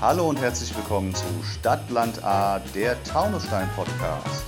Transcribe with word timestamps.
Hallo 0.00 0.30
und 0.30 0.40
herzlich 0.40 0.74
willkommen 0.74 1.14
zu 1.14 1.26
Stadtland 1.44 2.24
A, 2.24 2.58
der 2.74 2.96
Taunusstein 3.04 3.68
Podcast. 3.76 4.46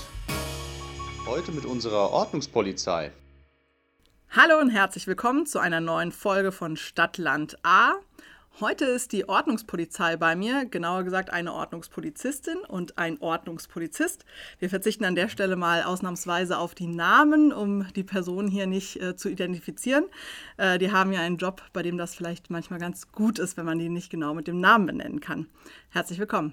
Heute 1.26 1.52
mit 1.52 1.66
unserer 1.66 2.10
Ordnungspolizei. 2.10 3.12
Hallo 4.30 4.58
und 4.58 4.70
herzlich 4.70 5.06
willkommen 5.06 5.44
zu 5.44 5.58
einer 5.58 5.82
neuen 5.82 6.10
Folge 6.10 6.52
von 6.52 6.78
Stadtland 6.78 7.58
A. 7.64 7.92
Heute 8.60 8.84
ist 8.84 9.12
die 9.12 9.26
Ordnungspolizei 9.28 10.18
bei 10.18 10.36
mir, 10.36 10.66
genauer 10.66 11.04
gesagt 11.04 11.30
eine 11.30 11.54
Ordnungspolizistin 11.54 12.58
und 12.58 12.98
ein 12.98 13.18
Ordnungspolizist. 13.20 14.26
Wir 14.58 14.68
verzichten 14.68 15.06
an 15.06 15.14
der 15.14 15.30
Stelle 15.30 15.56
mal 15.56 15.82
ausnahmsweise 15.84 16.58
auf 16.58 16.74
die 16.74 16.86
Namen, 16.86 17.50
um 17.50 17.90
die 17.94 18.04
Personen 18.04 18.48
hier 18.48 18.66
nicht 18.66 19.00
äh, 19.00 19.16
zu 19.16 19.30
identifizieren. 19.30 20.04
Äh, 20.58 20.78
die 20.78 20.92
haben 20.92 21.12
ja 21.12 21.20
einen 21.20 21.38
Job, 21.38 21.62
bei 21.72 21.82
dem 21.82 21.96
das 21.96 22.14
vielleicht 22.14 22.50
manchmal 22.50 22.78
ganz 22.78 23.10
gut 23.10 23.38
ist, 23.38 23.56
wenn 23.56 23.64
man 23.64 23.78
die 23.78 23.88
nicht 23.88 24.10
genau 24.10 24.34
mit 24.34 24.46
dem 24.46 24.60
Namen 24.60 24.84
benennen 24.84 25.20
kann. 25.20 25.48
Herzlich 25.88 26.18
willkommen. 26.18 26.52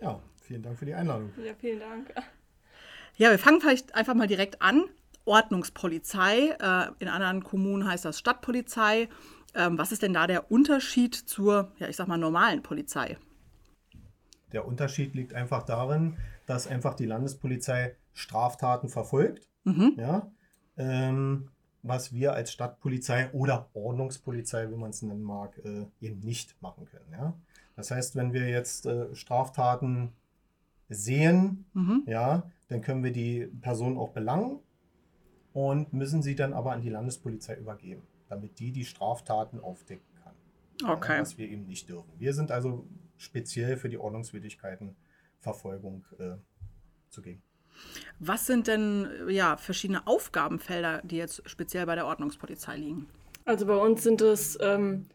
Ja, 0.00 0.20
vielen 0.42 0.64
Dank 0.64 0.80
für 0.80 0.84
die 0.84 0.94
Einladung. 0.94 1.32
Ja, 1.42 1.54
vielen 1.54 1.78
Dank. 1.78 2.12
Ja, 3.16 3.30
wir 3.30 3.38
fangen 3.38 3.60
vielleicht 3.60 3.94
einfach 3.94 4.14
mal 4.14 4.26
direkt 4.26 4.60
an. 4.60 4.82
Ordnungspolizei, 5.26 6.56
äh, 6.60 6.90
in 6.98 7.08
anderen 7.08 7.44
Kommunen 7.44 7.86
heißt 7.88 8.04
das 8.04 8.18
Stadtpolizei. 8.18 9.08
Ähm, 9.54 9.78
was 9.78 9.92
ist 9.92 10.02
denn 10.02 10.12
da 10.12 10.26
der 10.26 10.50
Unterschied 10.50 11.14
zur, 11.14 11.72
ja, 11.78 11.88
ich 11.88 11.96
sag 11.96 12.08
mal, 12.08 12.18
normalen 12.18 12.62
Polizei? 12.62 13.16
Der 14.52 14.66
Unterschied 14.66 15.14
liegt 15.14 15.34
einfach 15.34 15.62
darin, 15.64 16.16
dass 16.46 16.66
einfach 16.66 16.94
die 16.94 17.06
Landespolizei 17.06 17.96
Straftaten 18.12 18.88
verfolgt. 18.88 19.48
Mhm. 19.64 19.94
Ja, 19.96 20.30
ähm, 20.76 21.50
was 21.82 22.12
wir 22.12 22.32
als 22.32 22.50
Stadtpolizei 22.52 23.30
oder 23.32 23.68
Ordnungspolizei, 23.74 24.70
wie 24.70 24.76
man 24.76 24.90
es 24.90 25.02
nennen 25.02 25.22
mag, 25.22 25.58
äh, 25.64 25.86
eben 26.00 26.20
nicht 26.20 26.60
machen 26.62 26.86
können. 26.86 27.12
Ja? 27.12 27.34
Das 27.76 27.90
heißt, 27.90 28.16
wenn 28.16 28.32
wir 28.32 28.48
jetzt 28.48 28.86
äh, 28.86 29.14
Straftaten 29.14 30.12
sehen, 30.88 31.66
mhm. 31.74 32.02
ja, 32.06 32.50
dann 32.68 32.80
können 32.80 33.04
wir 33.04 33.12
die 33.12 33.46
Person 33.60 33.98
auch 33.98 34.10
belangen 34.10 34.60
und 35.52 35.92
müssen 35.92 36.22
sie 36.22 36.34
dann 36.34 36.54
aber 36.54 36.72
an 36.72 36.80
die 36.80 36.88
Landespolizei 36.88 37.56
übergeben 37.56 38.02
damit 38.28 38.58
die 38.58 38.72
die 38.72 38.84
Straftaten 38.84 39.60
aufdecken 39.60 40.06
kann. 40.22 40.34
Okay. 40.90 41.14
Ja, 41.14 41.20
was 41.20 41.38
wir 41.38 41.48
eben 41.48 41.66
nicht 41.66 41.88
dürfen. 41.88 42.12
Wir 42.18 42.34
sind 42.34 42.50
also 42.50 42.86
speziell 43.16 43.76
für 43.76 43.88
die 43.88 43.98
Ordnungswidrigkeiten 43.98 44.96
Verfolgung 45.40 46.04
äh, 46.18 46.36
zugegen. 47.10 47.42
Was 48.18 48.46
sind 48.46 48.68
denn 48.68 49.08
ja, 49.28 49.56
verschiedene 49.56 50.06
Aufgabenfelder, 50.06 51.02
die 51.02 51.16
jetzt 51.16 51.42
speziell 51.48 51.86
bei 51.86 51.94
der 51.94 52.06
Ordnungspolizei 52.06 52.76
liegen? 52.76 53.08
Also 53.44 53.66
bei 53.66 53.76
uns 53.76 54.02
sind 54.02 54.22
es 54.22 54.56
ähm, 54.60 55.08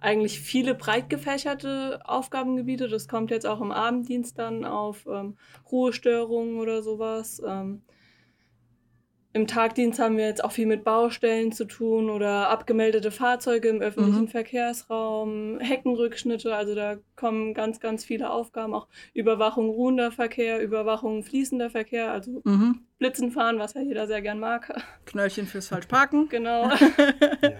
eigentlich 0.00 0.40
viele 0.40 0.74
breit 0.74 1.10
gefächerte 1.10 2.00
Aufgabengebiete. 2.04 2.88
Das 2.88 3.08
kommt 3.08 3.30
jetzt 3.30 3.46
auch 3.46 3.60
im 3.60 3.72
Abenddienst 3.72 4.38
dann 4.38 4.64
auf 4.64 5.06
ähm, 5.06 5.36
Ruhestörungen 5.70 6.58
oder 6.58 6.82
sowas. 6.82 7.42
Ähm, 7.44 7.82
im 9.34 9.48
Tagdienst 9.48 9.98
haben 9.98 10.16
wir 10.16 10.26
jetzt 10.26 10.44
auch 10.44 10.52
viel 10.52 10.66
mit 10.66 10.84
Baustellen 10.84 11.50
zu 11.50 11.64
tun 11.64 12.08
oder 12.08 12.50
abgemeldete 12.50 13.10
Fahrzeuge 13.10 13.68
im 13.68 13.80
öffentlichen 13.80 14.22
mhm. 14.22 14.28
Verkehrsraum, 14.28 15.58
Heckenrückschnitte, 15.58 16.54
also 16.54 16.76
da 16.76 16.98
kommen 17.16 17.52
ganz, 17.52 17.80
ganz 17.80 18.04
viele 18.04 18.30
Aufgaben, 18.30 18.74
auch 18.74 18.86
Überwachung 19.12 19.70
ruhender 19.70 20.12
Verkehr, 20.12 20.62
Überwachung 20.62 21.24
fließender 21.24 21.68
Verkehr, 21.68 22.12
also 22.12 22.42
mhm. 22.44 22.82
Blitzen 22.98 23.32
fahren, 23.32 23.58
was 23.58 23.74
ja 23.74 23.80
jeder 23.80 24.06
sehr 24.06 24.22
gern 24.22 24.38
mag. 24.38 24.72
Knöllchen 25.06 25.46
fürs 25.48 25.66
Falschparken. 25.66 26.28
Genau. 26.28 26.68
ja. 27.42 27.50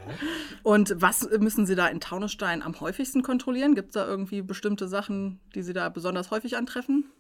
Und 0.62 0.95
was 0.97 1.28
müssen 1.41 1.67
Sie 1.67 1.75
da 1.75 1.89
in 1.89 1.98
Taunusstein 1.98 2.62
am 2.62 2.78
häufigsten 2.80 3.22
kontrollieren? 3.22 3.75
Gibt 3.75 3.89
es 3.89 3.95
da 3.95 4.06
irgendwie 4.06 4.42
bestimmte 4.42 4.86
Sachen, 4.86 5.41
die 5.56 5.62
Sie 5.62 5.72
da 5.72 5.89
besonders 5.89 6.30
häufig 6.30 6.56
antreffen? 6.56 7.11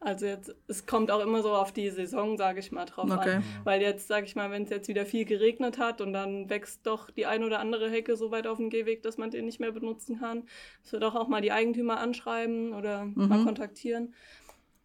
Also 0.00 0.26
jetzt, 0.26 0.54
es 0.68 0.86
kommt 0.86 1.10
auch 1.10 1.20
immer 1.20 1.42
so 1.42 1.52
auf 1.52 1.72
die 1.72 1.90
Saison, 1.90 2.36
sage 2.36 2.60
ich 2.60 2.70
mal, 2.70 2.84
drauf 2.84 3.10
okay. 3.10 3.36
an. 3.36 3.44
Weil 3.64 3.82
jetzt, 3.82 4.06
sage 4.06 4.26
ich 4.26 4.36
mal, 4.36 4.50
wenn 4.50 4.62
es 4.62 4.70
jetzt 4.70 4.88
wieder 4.88 5.04
viel 5.04 5.24
geregnet 5.24 5.78
hat 5.78 6.00
und 6.00 6.12
dann 6.12 6.48
wächst 6.48 6.86
doch 6.86 7.10
die 7.10 7.26
ein 7.26 7.42
oder 7.42 7.58
andere 7.58 7.90
Hecke 7.90 8.16
so 8.16 8.30
weit 8.30 8.46
auf 8.46 8.58
dem 8.58 8.70
Gehweg, 8.70 9.02
dass 9.02 9.18
man 9.18 9.30
den 9.30 9.44
nicht 9.44 9.58
mehr 9.58 9.72
benutzen 9.72 10.20
kann, 10.20 10.44
dass 10.82 10.92
wir 10.92 11.00
doch 11.00 11.16
auch 11.16 11.26
mal 11.26 11.40
die 11.40 11.50
Eigentümer 11.50 11.98
anschreiben 11.98 12.74
oder 12.74 13.06
mhm. 13.06 13.28
mal 13.28 13.44
kontaktieren. 13.44 14.14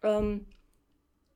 Ähm, 0.02 0.46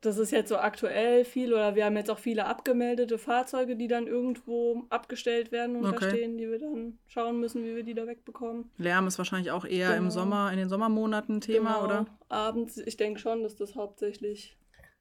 das 0.01 0.19
ist 0.19 0.31
jetzt 0.31 0.49
so 0.49 0.57
aktuell 0.57 1.25
viel 1.25 1.53
oder 1.53 1.75
wir 1.75 1.85
haben 1.85 1.97
jetzt 1.97 2.11
auch 2.11 2.19
viele 2.19 2.47
abgemeldete 2.47 3.19
Fahrzeuge, 3.19 3.77
die 3.77 3.89
dann 3.89 4.07
irgendwo 4.07 4.85
abgestellt 4.91 5.51
werden 5.51 5.77
und 5.77 5.87
okay. 5.87 5.99
da 6.01 6.11
stehen, 6.11 6.39
die 6.39 6.49
wir 6.49 6.59
dann 6.59 6.99
schauen 7.07 7.41
müssen, 7.41 7.65
wie 7.65 7.75
wir 7.75 7.83
die 7.83 7.95
da 7.95 8.07
wegbekommen. 8.07 8.71
Lärm 8.77 9.07
ist 9.09 9.19
wahrscheinlich 9.19 9.51
auch 9.51 9.65
eher 9.65 9.91
genau. 9.91 10.05
im 10.05 10.11
Sommer, 10.11 10.53
in 10.53 10.59
den 10.59 10.69
Sommermonaten 10.69 11.41
Thema, 11.41 11.75
genau. 11.75 11.85
oder? 11.85 12.07
Abends, 12.29 12.79
ich 12.79 12.97
denke 12.97 13.19
schon, 13.19 13.43
dass 13.43 13.57
das 13.57 13.75
hauptsächlich. 13.75 14.57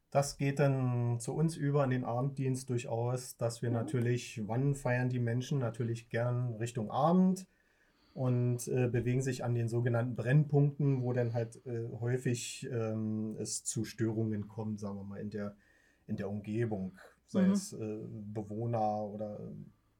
Das 0.09 0.38
geht 0.38 0.59
dann 0.59 1.19
zu 1.19 1.34
uns 1.34 1.56
über 1.57 1.84
in 1.84 1.91
den 1.91 2.06
Abenddienst 2.06 2.69
durchaus, 2.69 3.38
dass 3.38 3.62
wir 3.62 3.69
ja. 3.69 3.78
natürlich, 3.78 4.41
wann 4.47 4.74
feiern 4.74 5.09
die 5.09 5.19
Menschen? 5.19 5.59
Natürlich 5.59 6.09
gern 6.09 6.56
Richtung 6.56 6.90
Abend 6.90 7.46
und 8.18 8.68
äh, 8.70 8.88
bewegen 8.88 9.22
sich 9.22 9.44
an 9.44 9.54
den 9.54 9.70
sogenannten 9.70 10.16
Brennpunkten, 10.16 11.04
wo 11.04 11.14
dann 11.14 11.36
halt 11.36 11.64
äh, 11.68 11.88
häufig 12.00 12.68
ähm, 12.72 13.38
es 13.40 13.64
zu 13.64 13.86
Störungen 13.86 14.48
kommt, 14.48 14.80
sagen 14.80 14.98
wir 14.98 15.04
mal, 15.04 15.20
in 15.20 15.30
der, 15.30 15.56
in 16.08 16.18
der 16.18 16.28
Umgebung, 16.28 16.98
sei 17.28 17.44
mhm. 17.44 17.52
es 17.52 17.74
äh, 17.74 18.00
Bewohner 18.34 19.04
oder 19.04 19.40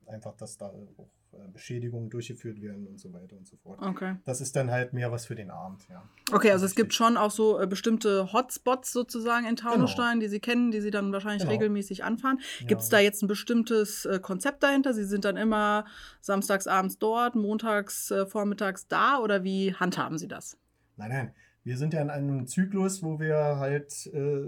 einfach, 0.08 0.36
dass 0.36 0.58
da 0.58 0.66
auch 0.66 1.12
Beschädigungen 1.54 2.10
durchgeführt 2.10 2.62
werden 2.62 2.88
und 2.88 3.00
so 3.00 3.12
weiter 3.14 3.36
und 3.36 3.48
so 3.48 3.58
fort. 3.58 3.82
Okay. 3.82 4.16
Das 4.26 4.42
ist 4.42 4.56
dann 4.56 4.72
halt 4.72 4.94
mehr 4.94 5.12
was 5.12 5.26
für 5.26 5.36
den 5.36 5.50
Abend, 5.50 5.88
ja. 5.90 6.04
Okay, 6.32 6.52
also 6.52 6.66
es 6.66 6.76
gibt 6.76 6.94
schon 6.94 7.18
auch 7.18 7.32
so 7.32 7.60
äh, 7.60 7.68
bestimmte 7.68 8.32
Hotspots 8.34 8.92
sozusagen 8.92 9.48
in 9.48 9.56
Taunusstein, 9.56 10.20
genau. 10.20 10.22
die 10.22 10.30
Sie 10.30 10.40
kennen, 10.40 10.72
die 10.72 10.82
Sie 10.82 10.92
dann 10.92 11.12
wahrscheinlich 11.12 11.44
genau. 11.44 11.54
regelmäßig 11.54 12.04
anfahren. 12.04 12.40
Gibt 12.68 12.82
es 12.82 12.90
da 12.90 13.00
jetzt 13.00 13.24
ein 13.24 13.28
bestimmtes 13.28 14.06
äh, 14.06 14.20
Konzept 14.20 14.64
dahinter? 14.64 14.94
Sie 14.94 15.06
sind 15.06 15.26
dann 15.26 15.38
immer 15.38 15.86
samstags 16.22 16.68
abends 16.68 17.00
dort, 17.00 17.36
montags 17.36 18.12
äh, 18.12 18.26
vormittags 18.26 18.88
da 18.88 19.20
oder 19.20 19.44
wie 19.44 19.74
handhaben 19.74 20.18
Sie 20.18 20.28
das? 20.28 20.58
Nein, 20.98 21.10
nein. 21.10 21.32
Wir 21.64 21.78
sind 21.78 21.94
ja 21.94 22.02
in 22.02 22.10
einem 22.10 22.48
Zyklus, 22.48 23.04
wo 23.04 23.20
wir 23.20 23.58
halt 23.58 24.10
äh, 24.14 24.46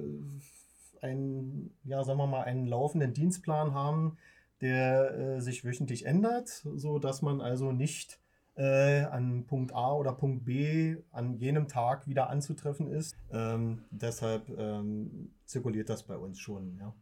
einen, 1.01 1.75
ja, 1.83 2.03
sagen 2.03 2.17
wir 2.19 2.27
mal, 2.27 2.43
einen 2.43 2.65
laufenden 2.65 3.13
Dienstplan 3.13 3.73
haben, 3.73 4.17
der 4.61 5.17
äh, 5.17 5.41
sich 5.41 5.63
wöchentlich 5.63 6.05
ändert, 6.05 6.47
so 6.47 6.99
dass 6.99 7.21
man 7.21 7.41
also 7.41 7.71
nicht 7.71 8.19
äh, 8.55 9.03
an 9.03 9.45
Punkt 9.45 9.73
A 9.73 9.93
oder 9.93 10.11
Punkt 10.11 10.45
B 10.45 10.97
an 11.11 11.37
jenem 11.37 11.67
Tag 11.67 12.07
wieder 12.07 12.29
anzutreffen 12.29 12.91
ist. 12.91 13.15
Ähm, 13.31 13.83
deshalb 13.89 14.49
ähm, 14.49 15.33
zirkuliert 15.45 15.89
das 15.89 16.03
bei 16.03 16.17
uns 16.17 16.39
schon. 16.39 16.77
Ja. 16.77 16.93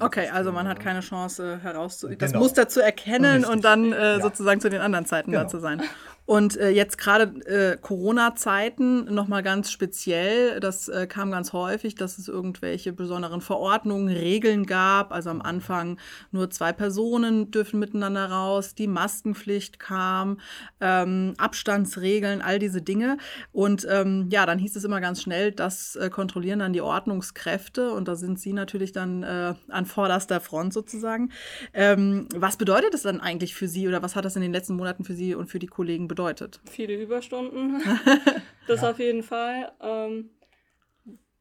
Okay, 0.00 0.28
also 0.28 0.52
man 0.52 0.68
hat 0.68 0.80
keine 0.80 1.00
Chance 1.00 1.60
herauszu 1.62 2.08
genau. 2.08 2.18
das 2.18 2.34
Muster 2.34 2.68
zu 2.68 2.82
erkennen 2.82 3.36
Richtig. 3.36 3.50
und 3.50 3.64
dann 3.64 3.92
äh, 3.92 3.96
ja. 3.96 4.20
sozusagen 4.20 4.60
zu 4.60 4.70
den 4.70 4.80
anderen 4.80 5.04
Zeiten 5.06 5.30
genau. 5.30 5.44
da 5.44 5.48
zu 5.48 5.60
sein. 5.60 5.82
Und 6.24 6.56
äh, 6.56 6.70
jetzt 6.70 6.98
gerade 6.98 7.24
äh, 7.46 7.76
Corona-Zeiten 7.76 9.12
nochmal 9.12 9.42
ganz 9.42 9.72
speziell, 9.72 10.60
das 10.60 10.88
äh, 10.88 11.06
kam 11.08 11.32
ganz 11.32 11.52
häufig, 11.52 11.96
dass 11.96 12.18
es 12.18 12.28
irgendwelche 12.28 12.92
besonderen 12.92 13.40
Verordnungen, 13.40 14.08
Regeln 14.08 14.64
gab. 14.64 15.12
Also 15.12 15.30
am 15.30 15.42
Anfang 15.42 15.98
nur 16.30 16.48
zwei 16.50 16.72
Personen 16.72 17.50
dürfen 17.50 17.80
miteinander 17.80 18.26
raus, 18.30 18.74
die 18.74 18.86
Maskenpflicht 18.86 19.80
kam, 19.80 20.38
ähm, 20.80 21.34
Abstandsregeln, 21.38 22.40
all 22.40 22.60
diese 22.60 22.82
Dinge. 22.82 23.18
Und 23.50 23.86
ähm, 23.90 24.28
ja, 24.30 24.46
dann 24.46 24.60
hieß 24.60 24.76
es 24.76 24.84
immer 24.84 25.00
ganz 25.00 25.22
schnell, 25.22 25.50
das 25.50 25.96
äh, 25.96 26.08
kontrollieren 26.08 26.60
dann 26.60 26.72
die 26.72 26.82
Ordnungskräfte 26.82 27.92
und 27.92 28.06
da 28.06 28.14
sind 28.14 28.38
Sie 28.38 28.52
natürlich 28.52 28.92
dann 28.92 29.24
äh, 29.24 29.54
an 29.68 29.86
vorderster 29.86 30.40
Front 30.40 30.72
sozusagen. 30.72 31.30
Ähm, 31.74 32.28
was 32.34 32.56
bedeutet 32.56 32.94
das 32.94 33.02
dann 33.02 33.20
eigentlich 33.20 33.54
für 33.54 33.66
Sie 33.66 33.88
oder 33.88 34.02
was 34.02 34.14
hat 34.14 34.24
das 34.24 34.36
in 34.36 34.42
den 34.42 34.52
letzten 34.52 34.76
Monaten 34.76 35.04
für 35.04 35.14
Sie 35.14 35.34
und 35.34 35.48
für 35.48 35.58
die 35.58 35.66
Kollegen 35.66 36.08
bedeutet? 36.12 36.60
Viele 36.70 36.94
Überstunden, 37.00 37.80
das 38.66 38.82
ja. 38.82 38.90
auf 38.90 38.98
jeden 38.98 39.22
Fall. 39.22 39.72
Ähm, 39.80 40.28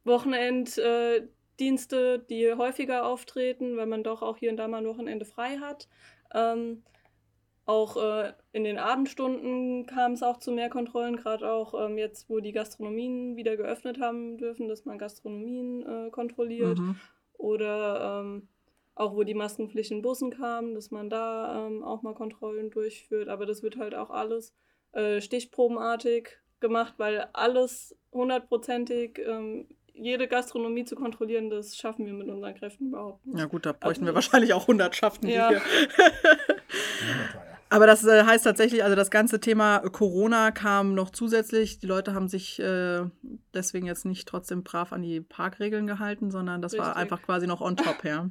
Wochenenddienste, 0.05 1.27
äh, 2.15 2.19
die 2.29 2.53
häufiger 2.53 3.05
auftreten, 3.05 3.75
weil 3.75 3.87
man 3.87 4.01
doch 4.03 4.21
auch 4.21 4.37
hier 4.37 4.49
und 4.49 4.55
da 4.55 4.69
mal 4.69 4.77
ein 4.77 4.87
Wochenende 4.87 5.25
frei 5.25 5.57
hat. 5.57 5.89
Ähm, 6.33 6.83
auch 7.65 7.97
äh, 7.97 8.31
in 8.53 8.63
den 8.63 8.79
Abendstunden 8.79 9.85
kam 9.87 10.13
es 10.13 10.23
auch 10.23 10.37
zu 10.37 10.53
mehr 10.53 10.69
Kontrollen, 10.69 11.17
gerade 11.17 11.51
auch 11.51 11.73
ähm, 11.73 11.97
jetzt, 11.97 12.29
wo 12.29 12.39
die 12.39 12.53
Gastronomien 12.53 13.35
wieder 13.35 13.57
geöffnet 13.57 13.99
haben 13.99 14.37
dürfen, 14.37 14.69
dass 14.69 14.85
man 14.85 14.97
Gastronomien 14.97 15.83
äh, 15.85 16.09
kontrolliert. 16.11 16.79
Mhm. 16.79 16.95
Oder 17.33 18.21
ähm, 18.21 18.47
auch 18.95 19.15
wo 19.15 19.23
die 19.23 19.33
Maskenpflicht 19.33 19.91
in 19.91 20.01
Bussen 20.01 20.31
kam, 20.31 20.73
dass 20.75 20.91
man 20.91 21.09
da 21.09 21.67
ähm, 21.67 21.83
auch 21.83 22.03
mal 22.03 22.13
Kontrollen 22.13 22.69
durchführt. 22.69 23.29
Aber 23.29 23.45
das 23.45 23.63
wird 23.63 23.77
halt 23.77 23.95
auch 23.95 24.09
alles 24.09 24.53
äh, 24.93 25.21
stichprobenartig 25.21 26.37
gemacht, 26.59 26.93
weil 26.97 27.27
alles 27.33 27.95
hundertprozentig, 28.11 29.19
ähm, 29.19 29.67
jede 29.93 30.27
Gastronomie 30.27 30.85
zu 30.85 30.95
kontrollieren, 30.95 31.49
das 31.49 31.75
schaffen 31.75 32.05
wir 32.05 32.13
mit 32.13 32.27
unseren 32.29 32.55
Kräften 32.55 32.87
überhaupt 32.87 33.25
nicht. 33.25 33.39
Ja 33.39 33.45
gut, 33.45 33.65
da 33.65 33.71
bräuchten 33.73 34.03
also, 34.03 34.11
wir 34.11 34.15
wahrscheinlich 34.15 34.53
auch 34.53 34.67
Hundertschaften. 34.67 35.29
Ja. 35.29 35.51
Aber 37.69 37.87
das 37.87 38.05
äh, 38.05 38.25
heißt 38.25 38.43
tatsächlich, 38.43 38.83
also 38.83 38.97
das 38.97 39.09
ganze 39.11 39.39
Thema 39.39 39.79
Corona 39.79 40.51
kam 40.51 40.93
noch 40.93 41.09
zusätzlich. 41.09 41.79
Die 41.79 41.87
Leute 41.87 42.13
haben 42.13 42.27
sich 42.27 42.59
äh, 42.59 43.03
deswegen 43.53 43.85
jetzt 43.85 44.03
nicht 44.03 44.27
trotzdem 44.27 44.63
brav 44.63 44.91
an 44.91 45.01
die 45.01 45.21
Parkregeln 45.21 45.87
gehalten, 45.87 46.31
sondern 46.31 46.61
das 46.61 46.73
Richtig. 46.73 46.85
war 46.85 46.97
einfach 46.97 47.21
quasi 47.21 47.47
noch 47.47 47.61
on 47.61 47.77
top, 47.77 48.03
ja. 48.03 48.29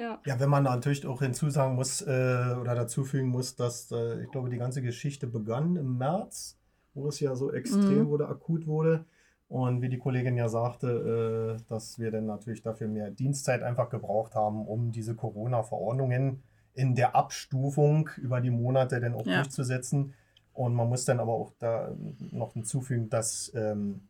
Ja. 0.00 0.18
ja, 0.24 0.40
wenn 0.40 0.48
man 0.48 0.62
natürlich 0.62 1.06
auch 1.06 1.20
hinzusagen 1.20 1.74
muss 1.76 2.00
äh, 2.00 2.54
oder 2.58 2.74
dazufügen 2.74 3.28
muss, 3.28 3.54
dass 3.54 3.92
äh, 3.92 4.22
ich 4.22 4.30
glaube, 4.30 4.48
die 4.48 4.56
ganze 4.56 4.80
Geschichte 4.80 5.26
begann 5.26 5.76
im 5.76 5.98
März, 5.98 6.58
wo 6.94 7.08
es 7.08 7.20
ja 7.20 7.36
so 7.36 7.52
extrem 7.52 8.04
mhm. 8.04 8.08
wurde, 8.08 8.26
akut 8.28 8.66
wurde. 8.66 9.04
Und 9.48 9.82
wie 9.82 9.90
die 9.90 9.98
Kollegin 9.98 10.38
ja 10.38 10.48
sagte, 10.48 11.58
äh, 11.58 11.62
dass 11.68 11.98
wir 11.98 12.10
dann 12.10 12.24
natürlich 12.24 12.62
dafür 12.62 12.88
mehr 12.88 13.10
Dienstzeit 13.10 13.62
einfach 13.62 13.90
gebraucht 13.90 14.34
haben, 14.34 14.66
um 14.66 14.90
diese 14.90 15.14
Corona-Verordnungen 15.14 16.42
in 16.72 16.94
der 16.94 17.14
Abstufung 17.14 18.08
über 18.16 18.40
die 18.40 18.50
Monate 18.50 19.00
dann 19.00 19.14
auch 19.14 19.26
ja. 19.26 19.42
durchzusetzen. 19.42 20.14
Und 20.54 20.74
man 20.74 20.88
muss 20.88 21.04
dann 21.04 21.20
aber 21.20 21.32
auch 21.32 21.52
da 21.58 21.94
noch 22.30 22.54
hinzufügen, 22.54 23.10
dass 23.10 23.52
ähm, 23.54 24.08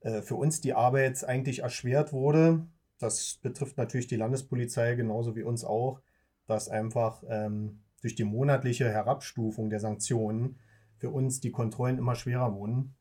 äh, 0.00 0.22
für 0.22 0.36
uns 0.36 0.60
die 0.60 0.74
Arbeit 0.74 1.24
eigentlich 1.24 1.62
erschwert 1.62 2.12
wurde. 2.12 2.60
Das 2.98 3.38
betrifft 3.42 3.76
natürlich 3.76 4.06
die 4.06 4.16
Landespolizei 4.16 4.94
genauso 4.94 5.36
wie 5.36 5.42
uns 5.42 5.64
auch, 5.64 6.00
dass 6.46 6.68
einfach 6.68 7.22
ähm, 7.28 7.80
durch 8.00 8.14
die 8.14 8.24
monatliche 8.24 8.88
Herabstufung 8.88 9.70
der 9.70 9.80
Sanktionen 9.80 10.58
für 10.96 11.10
uns 11.10 11.40
die 11.40 11.52
Kontrollen 11.52 11.98
immer 11.98 12.14
schwerer 12.14 12.54
wurden 12.54 12.96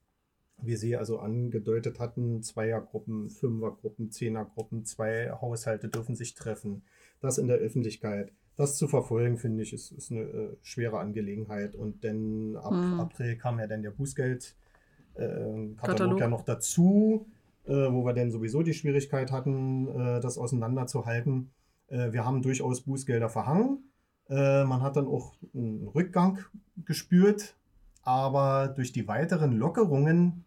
wie 0.62 0.76
Sie 0.76 0.96
also 0.96 1.20
angedeutet 1.20 2.00
hatten, 2.00 2.42
Zweiergruppen, 2.42 3.30
Fünfergruppen, 3.30 4.10
Zehnergruppen, 4.12 4.86
zwei 4.86 5.30
Haushalte 5.30 5.88
dürfen 5.88 6.16
sich 6.16 6.34
treffen. 6.34 6.82
Das 7.20 7.38
in 7.38 7.48
der 7.48 7.58
Öffentlichkeit. 7.58 8.32
Das 8.56 8.78
zu 8.78 8.88
verfolgen, 8.88 9.38
finde 9.38 9.62
ich, 9.62 9.74
ist, 9.74 9.92
ist 9.92 10.12
eine 10.12 10.22
äh, 10.22 10.58
schwere 10.62 11.00
Angelegenheit. 11.00 11.76
Und 11.76 12.04
dann 12.04 12.56
ab 12.56 12.72
mhm. 12.72 13.00
April 13.00 13.38
kam 13.38 13.60
ja 13.60 13.68
dann 13.68 13.84
der 13.84 13.92
Bußgeldkatalog 13.92 16.18
äh, 16.18 16.22
ja 16.22 16.28
noch 16.28 16.44
dazu, 16.44 17.28
wo 17.74 18.06
wir 18.06 18.14
dann 18.14 18.32
sowieso 18.32 18.64
die 18.64 18.74
Schwierigkeit 18.74 19.32
hatten, 19.32 19.88
äh, 19.88 20.20
das 20.20 20.38
auseinanderzuhalten. 20.38 21.52
Äh, 21.88 22.12
wir 22.12 22.26
haben 22.26 22.42
durchaus 22.42 22.82
Bußgelder 22.82 23.30
verhangen. 23.30 23.92
Äh, 24.30 24.64
man 24.66 24.82
hat 24.82 24.96
dann 24.96 25.08
auch 25.08 25.36
einen 25.54 25.88
Rückgang 25.88 26.40
gespürt, 26.86 27.56
aber 28.04 28.68
durch 28.70 28.92
die 28.92 29.08
weiteren 29.08 29.54
Lockerungen 29.54 30.46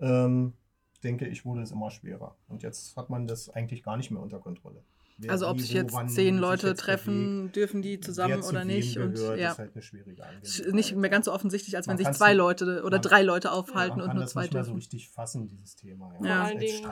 ähm, 0.00 0.54
denke 1.02 1.26
ich, 1.26 1.44
wurde 1.44 1.62
es 1.62 1.72
immer 1.72 1.90
schwerer. 1.90 2.36
Und 2.48 2.62
jetzt 2.62 2.96
hat 2.96 3.10
man 3.10 3.26
das 3.26 3.48
eigentlich 3.48 3.82
gar 3.82 3.96
nicht 3.96 4.10
mehr 4.10 4.22
unter 4.22 4.38
Kontrolle. 4.38 4.82
Wer 5.18 5.30
also 5.30 5.48
ob 5.48 5.60
sich 5.60 5.72
jetzt 5.72 5.94
zehn 6.08 6.38
Leute 6.38 6.68
jetzt 6.68 6.80
treffen, 6.80 7.36
bewegt, 7.36 7.56
dürfen 7.56 7.82
die 7.82 8.00
zusammen 8.00 8.42
oder 8.42 8.64
nicht. 8.64 8.96
Gehört, 8.96 9.18
und 9.18 9.38
ja. 9.38 9.52
ist 9.52 9.58
halt 9.58 9.72
eine 9.74 9.82
schwierige 9.82 10.24
Angelegenheit. 10.24 10.74
Nicht 10.74 10.96
mehr 10.96 11.10
ganz 11.10 11.26
so 11.26 11.32
offensichtlich, 11.32 11.76
als 11.76 11.86
man 11.86 11.98
wenn 11.98 12.06
sich 12.06 12.14
zwei 12.14 12.34
Leute 12.34 12.82
oder 12.84 12.96
man, 12.96 13.02
drei 13.02 13.22
Leute 13.22 13.52
aufhalten 13.52 14.00
und 14.00 14.14
nur 14.14 14.26
zwei 14.26 14.48
dürfen. 14.48 14.52
Man 14.52 14.52
kann 14.52 14.52
das 14.52 14.52
nicht 14.52 14.54
mehr 14.54 14.64
so 14.64 14.74
richtig 14.74 15.10
fassen, 15.10 15.48
dieses 15.48 15.76
Thema. 15.76 16.14
Ja. 16.22 16.26
Ja. 16.26 16.44
Vor, 16.44 16.48
allen 16.48 16.58
Dingen, 16.58 16.82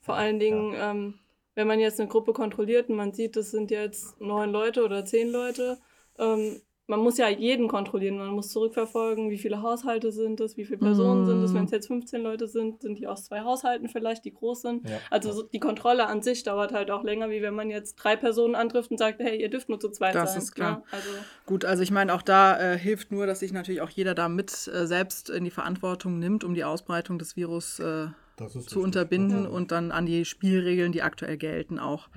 vor 0.00 0.14
allen 0.16 0.38
Dingen, 0.38 0.74
ähm, 0.76 1.14
wenn 1.54 1.66
man 1.66 1.80
jetzt 1.80 2.00
eine 2.00 2.08
Gruppe 2.08 2.32
kontrolliert 2.32 2.88
und 2.88 2.96
man 2.96 3.12
sieht, 3.12 3.36
das 3.36 3.50
sind 3.50 3.70
jetzt 3.70 4.20
neun 4.20 4.50
Leute 4.50 4.84
oder 4.84 5.04
zehn 5.04 5.30
Leute, 5.30 5.78
ähm, 6.18 6.60
man 6.88 7.00
muss 7.00 7.18
ja 7.18 7.28
jeden 7.28 7.68
kontrollieren. 7.68 8.16
Man 8.16 8.30
muss 8.30 8.48
zurückverfolgen, 8.48 9.28
wie 9.28 9.36
viele 9.36 9.60
Haushalte 9.60 10.10
sind 10.10 10.40
es, 10.40 10.56
wie 10.56 10.64
viele 10.64 10.78
Personen 10.78 11.24
mm. 11.24 11.26
sind 11.26 11.42
es. 11.42 11.54
Wenn 11.54 11.64
es 11.66 11.70
jetzt 11.70 11.86
15 11.86 12.22
Leute 12.22 12.48
sind, 12.48 12.80
sind 12.80 12.98
die 12.98 13.06
aus 13.06 13.26
zwei 13.26 13.42
Haushalten 13.42 13.88
vielleicht, 13.88 14.24
die 14.24 14.32
groß 14.32 14.62
sind. 14.62 14.88
Ja. 14.88 14.96
Also 15.10 15.42
die 15.42 15.60
Kontrolle 15.60 16.06
an 16.06 16.22
sich 16.22 16.44
dauert 16.44 16.72
halt 16.72 16.90
auch 16.90 17.04
länger, 17.04 17.28
wie 17.28 17.42
wenn 17.42 17.52
man 17.52 17.68
jetzt 17.68 17.96
drei 17.96 18.16
Personen 18.16 18.54
antrifft 18.54 18.90
und 18.90 18.96
sagt, 18.96 19.20
hey, 19.20 19.38
ihr 19.38 19.50
dürft 19.50 19.68
nur 19.68 19.78
zu 19.78 19.90
zweit 19.90 20.14
das 20.14 20.30
sein. 20.30 20.34
Das 20.36 20.44
ist 20.44 20.54
klar. 20.54 20.82
Ja, 20.86 20.96
also 20.96 21.08
Gut, 21.44 21.66
also 21.66 21.82
ich 21.82 21.90
meine, 21.90 22.14
auch 22.14 22.22
da 22.22 22.58
äh, 22.58 22.78
hilft 22.78 23.12
nur, 23.12 23.26
dass 23.26 23.40
sich 23.40 23.52
natürlich 23.52 23.82
auch 23.82 23.90
jeder 23.90 24.14
da 24.14 24.30
mit 24.30 24.50
äh, 24.68 24.86
selbst 24.86 25.28
in 25.28 25.44
die 25.44 25.50
Verantwortung 25.50 26.18
nimmt, 26.18 26.42
um 26.42 26.54
die 26.54 26.64
Ausbreitung 26.64 27.18
des 27.18 27.36
Virus 27.36 27.80
äh, 27.80 28.06
zu 28.38 28.44
richtig. 28.44 28.76
unterbinden 28.78 29.44
ja. 29.44 29.50
und 29.50 29.72
dann 29.72 29.90
an 29.90 30.06
die 30.06 30.24
Spielregeln, 30.24 30.92
die 30.92 31.02
aktuell 31.02 31.36
gelten, 31.36 31.78
auch 31.78 32.08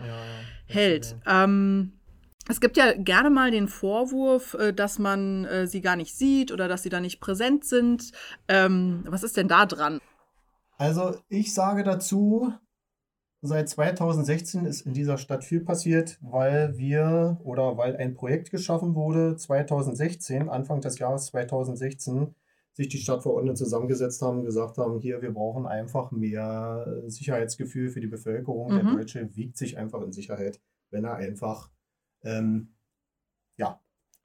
hält. 0.67 1.17
Ähm, 1.27 1.91
es 2.49 2.59
gibt 2.59 2.77
ja 2.77 2.93
gerne 2.93 3.29
mal 3.29 3.51
den 3.51 3.67
Vorwurf, 3.67 4.55
äh, 4.55 4.73
dass 4.73 4.99
man 4.99 5.45
äh, 5.45 5.67
sie 5.67 5.81
gar 5.81 5.95
nicht 5.95 6.15
sieht 6.15 6.51
oder 6.51 6.67
dass 6.67 6.83
sie 6.83 6.89
da 6.89 6.99
nicht 6.99 7.19
präsent 7.19 7.65
sind. 7.65 8.11
Ähm, 8.47 9.03
was 9.07 9.23
ist 9.23 9.37
denn 9.37 9.47
da 9.47 9.65
dran? 9.65 9.99
Also 10.77 11.15
ich 11.29 11.53
sage 11.53 11.83
dazu, 11.83 12.53
seit 13.41 13.69
2016 13.69 14.65
ist 14.65 14.81
in 14.81 14.93
dieser 14.93 15.17
Stadt 15.17 15.43
viel 15.43 15.61
passiert, 15.61 16.17
weil 16.21 16.77
wir 16.77 17.39
oder 17.43 17.77
weil 17.77 17.95
ein 17.97 18.15
Projekt 18.15 18.49
geschaffen 18.49 18.95
wurde, 18.95 19.35
2016, 19.35 20.49
Anfang 20.49 20.81
des 20.81 20.97
Jahres 20.97 21.27
2016, 21.27 22.33
sich 22.73 22.87
die 22.87 22.97
Stadtverordneten 22.97 23.57
zusammengesetzt 23.57 24.21
haben 24.21 24.39
und 24.39 24.45
gesagt 24.45 24.77
haben, 24.77 24.99
hier, 24.99 25.21
wir 25.21 25.33
brauchen 25.33 25.67
einfach 25.67 26.11
mehr 26.11 27.03
Sicherheitsgefühl 27.07 27.89
für 27.89 27.99
die 27.99 28.07
Bevölkerung. 28.07 28.71
Mhm. 28.71 28.75
Der 28.75 28.95
Deutsche 28.95 29.35
wiegt 29.35 29.57
sich 29.57 29.77
einfach 29.77 30.01
in 30.01 30.13
Sicherheit, 30.13 30.59
wenn 30.89 31.03
er 31.03 31.15
einfach 31.15 31.69
ähm, 32.23 32.73
ja, 33.57 33.79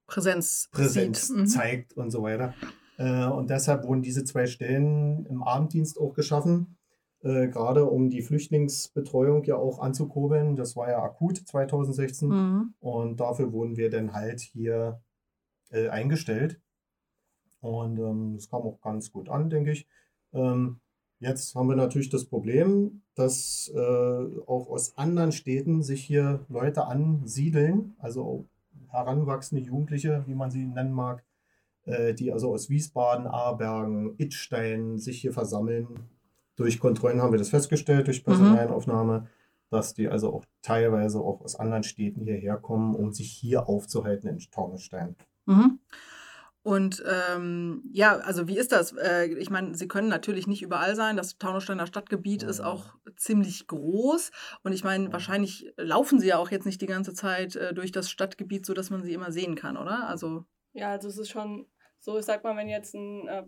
Präsenz, 0.07 0.69
Präsenz 0.73 1.31
mhm. 1.31 1.47
zeigt 1.47 1.93
und 1.95 2.11
so 2.11 2.23
weiter. 2.23 2.55
Äh, 2.99 3.27
und 3.27 3.51
deshalb 3.51 3.85
wurden 3.85 4.03
diese 4.03 4.25
zwei 4.25 4.47
Stellen 4.47 5.27
im 5.27 5.43
Abenddienst 5.43 5.99
auch 5.99 6.15
geschaffen, 6.15 6.79
äh, 7.23 7.49
gerade 7.49 7.87
um 7.87 8.09
die 8.09 8.23
Flüchtlingsbetreuung 8.23 9.45
ja 9.45 9.57
auch 9.57 9.81
anzukurbeln. 9.81 10.57
Das 10.57 10.77
war 10.77 10.91
ja 10.91 11.03
akut 11.03 11.39
2016 11.39 12.29
mhm. 12.29 12.75
und 12.81 13.21
dafür 13.21 13.53
wurden 13.53 13.77
wir 13.77 13.91
dann 13.91 14.13
halt 14.13 14.41
hier 14.41 15.03
äh, 15.71 15.89
eingestellt. 15.89 16.61
Und 17.61 17.99
ähm, 17.99 18.35
das 18.37 18.49
kam 18.49 18.63
auch 18.63 18.81
ganz 18.81 19.11
gut 19.11 19.29
an, 19.29 19.51
denke 19.51 19.73
ich. 19.73 19.89
Ähm, 20.33 20.81
Jetzt 21.19 21.55
haben 21.55 21.69
wir 21.69 21.77
natürlich 21.77 22.11
das 22.11 22.27
Problem, 22.27 23.03
dass 23.15 23.73
äh, 23.75 23.79
auch 23.79 24.69
aus 24.69 24.99
anderen 24.99 25.33
Städten 25.33 25.83
sich 25.83 26.05
hier 26.05 26.45
Leute 26.49 26.87
ansiedeln, 26.87 27.95
also 27.99 28.47
heranwachsende 28.91 29.65
Jugendliche, 29.65 30.25
wie 30.27 30.35
man 30.35 30.51
sie 30.51 30.65
nennen 30.65 30.93
mag, 30.93 31.25
äh, 31.85 32.13
die 32.13 32.33
also 32.33 32.53
aus 32.53 32.69
Wiesbaden, 32.69 33.27
Aarbergen, 33.27 34.15
Itstein 34.19 34.99
sich 34.99 35.21
hier 35.21 35.33
versammeln. 35.33 35.87
Durch 36.57 36.79
Kontrollen 36.79 37.23
haben 37.23 37.33
wir 37.33 37.39
das 37.39 37.51
festgestellt, 37.51 38.09
durch 38.09 38.21
mhm. 38.21 38.33
Personalaufnahme, 38.33 39.21
mhm. 39.21 39.27
dass 39.71 39.95
die 39.95 40.09
also 40.09 40.35
auch 40.35 40.45
teilweise 40.61 41.21
auch 41.21 41.41
aus 41.41 41.57
anderen 41.57 41.83
Städten 41.83 42.25
hierher 42.25 42.59
kommen, 42.59 42.95
um 42.95 43.13
sich 43.13 43.31
hier 43.31 43.69
aufzuhalten 43.69 44.29
in 44.29 44.39
Taunusstein. 44.51 45.17
Mhm. 45.47 45.79
Und 46.67 47.01
ähm, 47.07 47.85
ja, 47.93 48.17
also 48.17 48.49
wie 48.49 48.59
ist 48.59 48.73
das? 48.73 48.93
Äh, 48.97 49.27
ich 49.27 49.51
meine, 49.51 49.77
Sie 49.77 49.87
können 49.87 50.09
natürlich 50.09 50.49
nicht 50.49 50.63
überall 50.63 50.97
sein. 50.97 51.17
Das 51.17 51.39
Taunussteiner 51.39 51.87
Stadtgebiet 51.87 52.43
ja. 52.43 52.49
ist 52.49 52.61
auch 52.61 52.97
ziemlich 53.15 53.69
groß. 53.69 54.33
Und 54.65 54.73
ich 54.73 54.83
meine, 54.83 55.13
wahrscheinlich 55.13 55.73
laufen 55.77 56.19
Sie 56.19 56.27
ja 56.27 56.39
auch 56.39 56.51
jetzt 56.51 56.67
nicht 56.67 56.81
die 56.81 56.89
ganze 56.89 57.15
Zeit 57.15 57.55
äh, 57.55 57.73
durch 57.73 57.93
das 57.93 58.11
Stadtgebiet, 58.11 58.67
sodass 58.67 58.91
man 58.91 59.05
Sie 59.05 59.13
immer 59.13 59.31
sehen 59.31 59.55
kann, 59.55 59.77
oder? 59.77 60.09
Also 60.09 60.45
ja, 60.73 60.91
also 60.91 61.07
es 61.07 61.19
ist 61.19 61.31
schon 61.31 61.69
so, 62.01 62.19
ich 62.19 62.25
sag 62.25 62.43
mal, 62.43 62.57
wenn 62.57 62.69
jetzt 62.69 62.97
ein 62.97 63.29
äh, 63.29 63.45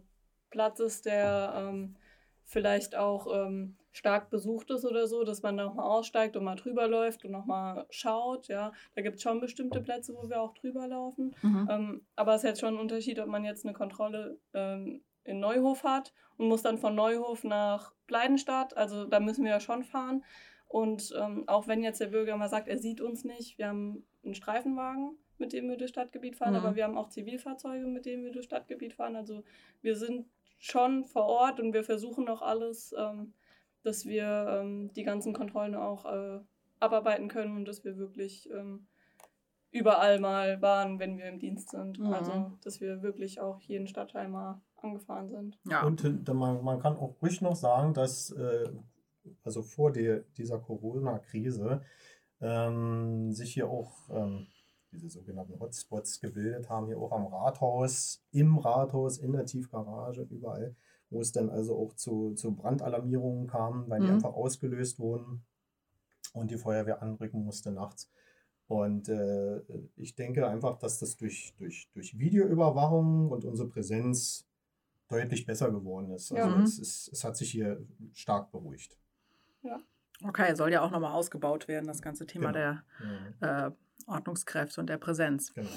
Platz 0.50 0.78
ist, 0.78 1.04
der 1.04 1.54
ähm, 1.56 1.96
vielleicht 2.44 2.94
auch 2.94 3.26
ähm, 3.34 3.78
stark 3.98 4.30
besucht 4.30 4.70
ist 4.70 4.84
oder 4.84 5.08
so, 5.08 5.24
dass 5.24 5.42
man 5.42 5.56
da 5.56 5.64
nochmal 5.64 5.86
aussteigt 5.86 6.36
und 6.36 6.44
mal 6.44 6.54
drüber 6.54 6.86
läuft 6.86 7.24
und 7.24 7.32
nochmal 7.32 7.84
schaut. 7.90 8.46
Ja, 8.46 8.70
da 8.94 9.02
gibt 9.02 9.16
es 9.16 9.22
schon 9.22 9.40
bestimmte 9.40 9.80
Plätze, 9.80 10.14
wo 10.14 10.30
wir 10.30 10.40
auch 10.40 10.54
drüber 10.54 10.86
laufen. 10.86 11.34
Mhm. 11.42 11.68
Ähm, 11.68 12.06
aber 12.14 12.34
es 12.34 12.44
ist 12.44 12.48
jetzt 12.48 12.60
schon 12.60 12.74
ein 12.74 12.80
Unterschied, 12.80 13.18
ob 13.18 13.26
man 13.26 13.44
jetzt 13.44 13.66
eine 13.66 13.74
Kontrolle 13.74 14.38
ähm, 14.54 15.02
in 15.24 15.40
Neuhof 15.40 15.82
hat 15.82 16.14
und 16.36 16.46
muss 16.46 16.62
dann 16.62 16.78
von 16.78 16.94
Neuhof 16.94 17.42
nach 17.42 17.92
Bleidenstadt. 18.06 18.76
Also 18.76 19.04
da 19.04 19.18
müssen 19.18 19.44
wir 19.44 19.50
ja 19.50 19.60
schon 19.60 19.82
fahren. 19.82 20.24
Und 20.68 21.12
ähm, 21.18 21.42
auch 21.48 21.66
wenn 21.66 21.82
jetzt 21.82 22.00
der 22.00 22.06
Bürger 22.06 22.36
mal 22.36 22.48
sagt, 22.48 22.68
er 22.68 22.78
sieht 22.78 23.00
uns 23.00 23.24
nicht, 23.24 23.58
wir 23.58 23.66
haben 23.66 24.06
einen 24.24 24.34
Streifenwagen, 24.34 25.18
mit 25.38 25.52
dem 25.52 25.68
wir 25.68 25.76
durchs 25.76 25.90
Stadtgebiet 25.90 26.36
fahren, 26.36 26.52
mhm. 26.52 26.58
aber 26.58 26.76
wir 26.76 26.84
haben 26.84 26.96
auch 26.96 27.08
Zivilfahrzeuge, 27.08 27.86
mit 27.86 28.06
denen 28.06 28.24
wir 28.24 28.32
durchs 28.32 28.46
Stadtgebiet 28.46 28.92
fahren. 28.92 29.16
Also 29.16 29.42
wir 29.82 29.96
sind 29.96 30.26
schon 30.58 31.04
vor 31.04 31.24
Ort 31.24 31.58
und 31.58 31.72
wir 31.72 31.82
versuchen 31.82 32.28
auch 32.28 32.42
alles, 32.42 32.94
ähm, 32.96 33.32
dass 33.82 34.04
wir 34.04 34.60
ähm, 34.60 34.92
die 34.94 35.04
ganzen 35.04 35.32
Kontrollen 35.32 35.74
auch 35.74 36.04
äh, 36.04 36.40
abarbeiten 36.80 37.28
können 37.28 37.56
und 37.56 37.66
dass 37.66 37.84
wir 37.84 37.96
wirklich 37.96 38.48
ähm, 38.50 38.86
überall 39.70 40.20
mal 40.20 40.60
waren, 40.62 40.98
wenn 40.98 41.18
wir 41.18 41.26
im 41.26 41.38
Dienst 41.38 41.70
sind. 41.70 41.98
Mhm. 41.98 42.12
Also, 42.12 42.52
dass 42.62 42.80
wir 42.80 43.02
wirklich 43.02 43.40
auch 43.40 43.60
jeden 43.62 43.86
Stadtteil 43.86 44.28
mal 44.28 44.60
angefahren 44.76 45.28
sind. 45.28 45.58
Ja. 45.68 45.84
Und 45.84 46.04
äh, 46.04 46.34
man, 46.34 46.62
man 46.62 46.78
kann 46.80 46.96
auch 46.96 47.20
ruhig 47.20 47.40
noch 47.40 47.56
sagen, 47.56 47.94
dass 47.94 48.30
äh, 48.30 48.68
also 49.42 49.62
vor 49.62 49.92
der, 49.92 50.20
dieser 50.36 50.58
Corona-Krise 50.58 51.82
ähm, 52.40 53.32
sich 53.32 53.54
hier 53.54 53.68
auch 53.68 53.92
ähm, 54.10 54.46
diese 54.92 55.08
sogenannten 55.10 55.58
Hotspots 55.58 56.20
gebildet 56.20 56.68
haben, 56.68 56.86
hier 56.86 56.98
auch 56.98 57.12
am 57.12 57.26
Rathaus, 57.26 58.24
im 58.30 58.58
Rathaus, 58.58 59.18
in 59.18 59.32
der 59.32 59.44
Tiefgarage, 59.44 60.22
überall, 60.30 60.74
wo 61.10 61.20
es 61.20 61.32
dann 61.32 61.50
also 61.50 61.76
auch 61.76 61.94
zu, 61.94 62.34
zu 62.34 62.54
Brandalarmierungen 62.54 63.46
kam, 63.46 63.88
weil 63.88 64.00
mhm. 64.00 64.04
die 64.04 64.10
einfach 64.12 64.34
ausgelöst 64.34 64.98
wurden 64.98 65.44
und 66.32 66.50
die 66.50 66.58
Feuerwehr 66.58 67.02
anrücken 67.02 67.44
musste 67.44 67.70
nachts. 67.70 68.10
Und 68.66 69.08
äh, 69.08 69.62
ich 69.96 70.14
denke 70.14 70.46
einfach, 70.46 70.78
dass 70.78 70.98
das 70.98 71.16
durch, 71.16 71.54
durch, 71.56 71.88
durch 71.94 72.18
Videoüberwachung 72.18 73.30
und 73.30 73.44
unsere 73.46 73.68
Präsenz 73.68 74.46
deutlich 75.08 75.46
besser 75.46 75.70
geworden 75.70 76.10
ist. 76.10 76.30
Also 76.32 76.50
ja. 76.50 76.62
es, 76.62 76.78
ist, 76.78 77.08
es 77.08 77.24
hat 77.24 77.36
sich 77.36 77.50
hier 77.50 77.82
stark 78.12 78.52
beruhigt. 78.52 78.98
Ja. 79.62 79.80
Okay, 80.22 80.54
soll 80.54 80.72
ja 80.72 80.82
auch 80.82 80.90
nochmal 80.90 81.12
ausgebaut 81.12 81.68
werden, 81.68 81.86
das 81.86 82.02
ganze 82.02 82.26
Thema 82.26 82.52
genau. 82.52 82.78
der 83.40 83.68
äh, 83.68 83.70
Ordnungskräfte 84.06 84.80
und 84.80 84.88
der 84.88 84.98
Präsenz. 84.98 85.54
Genau. 85.54 85.68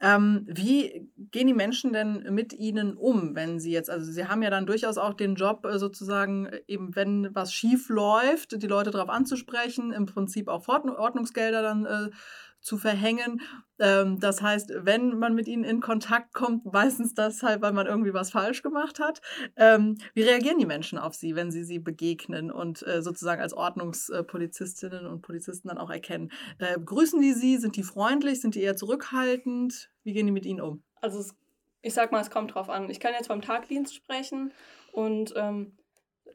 Ähm, 0.00 0.46
wie 0.48 1.10
gehen 1.32 1.48
die 1.48 1.54
Menschen 1.54 1.92
denn 1.92 2.22
mit 2.32 2.52
Ihnen 2.52 2.96
um, 2.96 3.34
wenn 3.34 3.58
Sie 3.58 3.72
jetzt, 3.72 3.90
also 3.90 4.10
Sie 4.10 4.26
haben 4.26 4.42
ja 4.42 4.50
dann 4.50 4.64
durchaus 4.64 4.96
auch 4.96 5.12
den 5.12 5.34
Job 5.34 5.66
äh, 5.66 5.78
sozusagen, 5.78 6.46
äh, 6.46 6.60
eben 6.68 6.94
wenn 6.94 7.34
was 7.34 7.52
schief 7.52 7.88
läuft, 7.88 8.62
die 8.62 8.66
Leute 8.68 8.92
darauf 8.92 9.08
anzusprechen, 9.08 9.92
im 9.92 10.06
Prinzip 10.06 10.46
auch 10.46 10.62
Ordnungsgelder 10.94 11.62
dann 11.62 11.84
äh, 11.84 12.10
zu 12.60 12.76
verhängen. 12.76 13.40
Ähm, 13.78 14.18
das 14.20 14.42
heißt, 14.42 14.72
wenn 14.80 15.18
man 15.18 15.34
mit 15.34 15.46
ihnen 15.48 15.64
in 15.64 15.80
Kontakt 15.80 16.34
kommt, 16.34 16.64
meistens 16.72 17.14
das 17.14 17.42
halt, 17.42 17.62
weil 17.62 17.72
man 17.72 17.86
irgendwie 17.86 18.12
was 18.12 18.30
falsch 18.30 18.62
gemacht 18.62 18.98
hat. 18.98 19.20
Ähm, 19.56 19.98
wie 20.14 20.22
reagieren 20.22 20.58
die 20.58 20.66
Menschen 20.66 20.98
auf 20.98 21.14
sie, 21.14 21.34
wenn 21.36 21.50
sie 21.50 21.64
sie 21.64 21.78
begegnen 21.78 22.50
und 22.50 22.86
äh, 22.86 23.02
sozusagen 23.02 23.40
als 23.40 23.52
Ordnungspolizistinnen 23.52 25.06
und 25.06 25.22
Polizisten 25.22 25.68
dann 25.68 25.78
auch 25.78 25.90
erkennen? 25.90 26.30
Äh, 26.58 26.78
grüßen 26.78 27.20
die 27.20 27.32
sie? 27.32 27.58
Sind 27.58 27.76
die 27.76 27.82
freundlich? 27.82 28.40
Sind 28.40 28.54
die 28.54 28.62
eher 28.62 28.76
zurückhaltend? 28.76 29.90
Wie 30.02 30.12
gehen 30.12 30.26
die 30.26 30.32
mit 30.32 30.46
ihnen 30.46 30.60
um? 30.60 30.82
Also 31.00 31.24
ich 31.82 31.94
sag 31.94 32.10
mal, 32.12 32.20
es 32.20 32.30
kommt 32.30 32.54
drauf 32.54 32.68
an. 32.68 32.90
Ich 32.90 33.00
kann 33.00 33.14
jetzt 33.14 33.28
vom 33.28 33.40
Tagdienst 33.40 33.94
sprechen 33.94 34.52
und 34.92 35.32
ähm, 35.36 35.78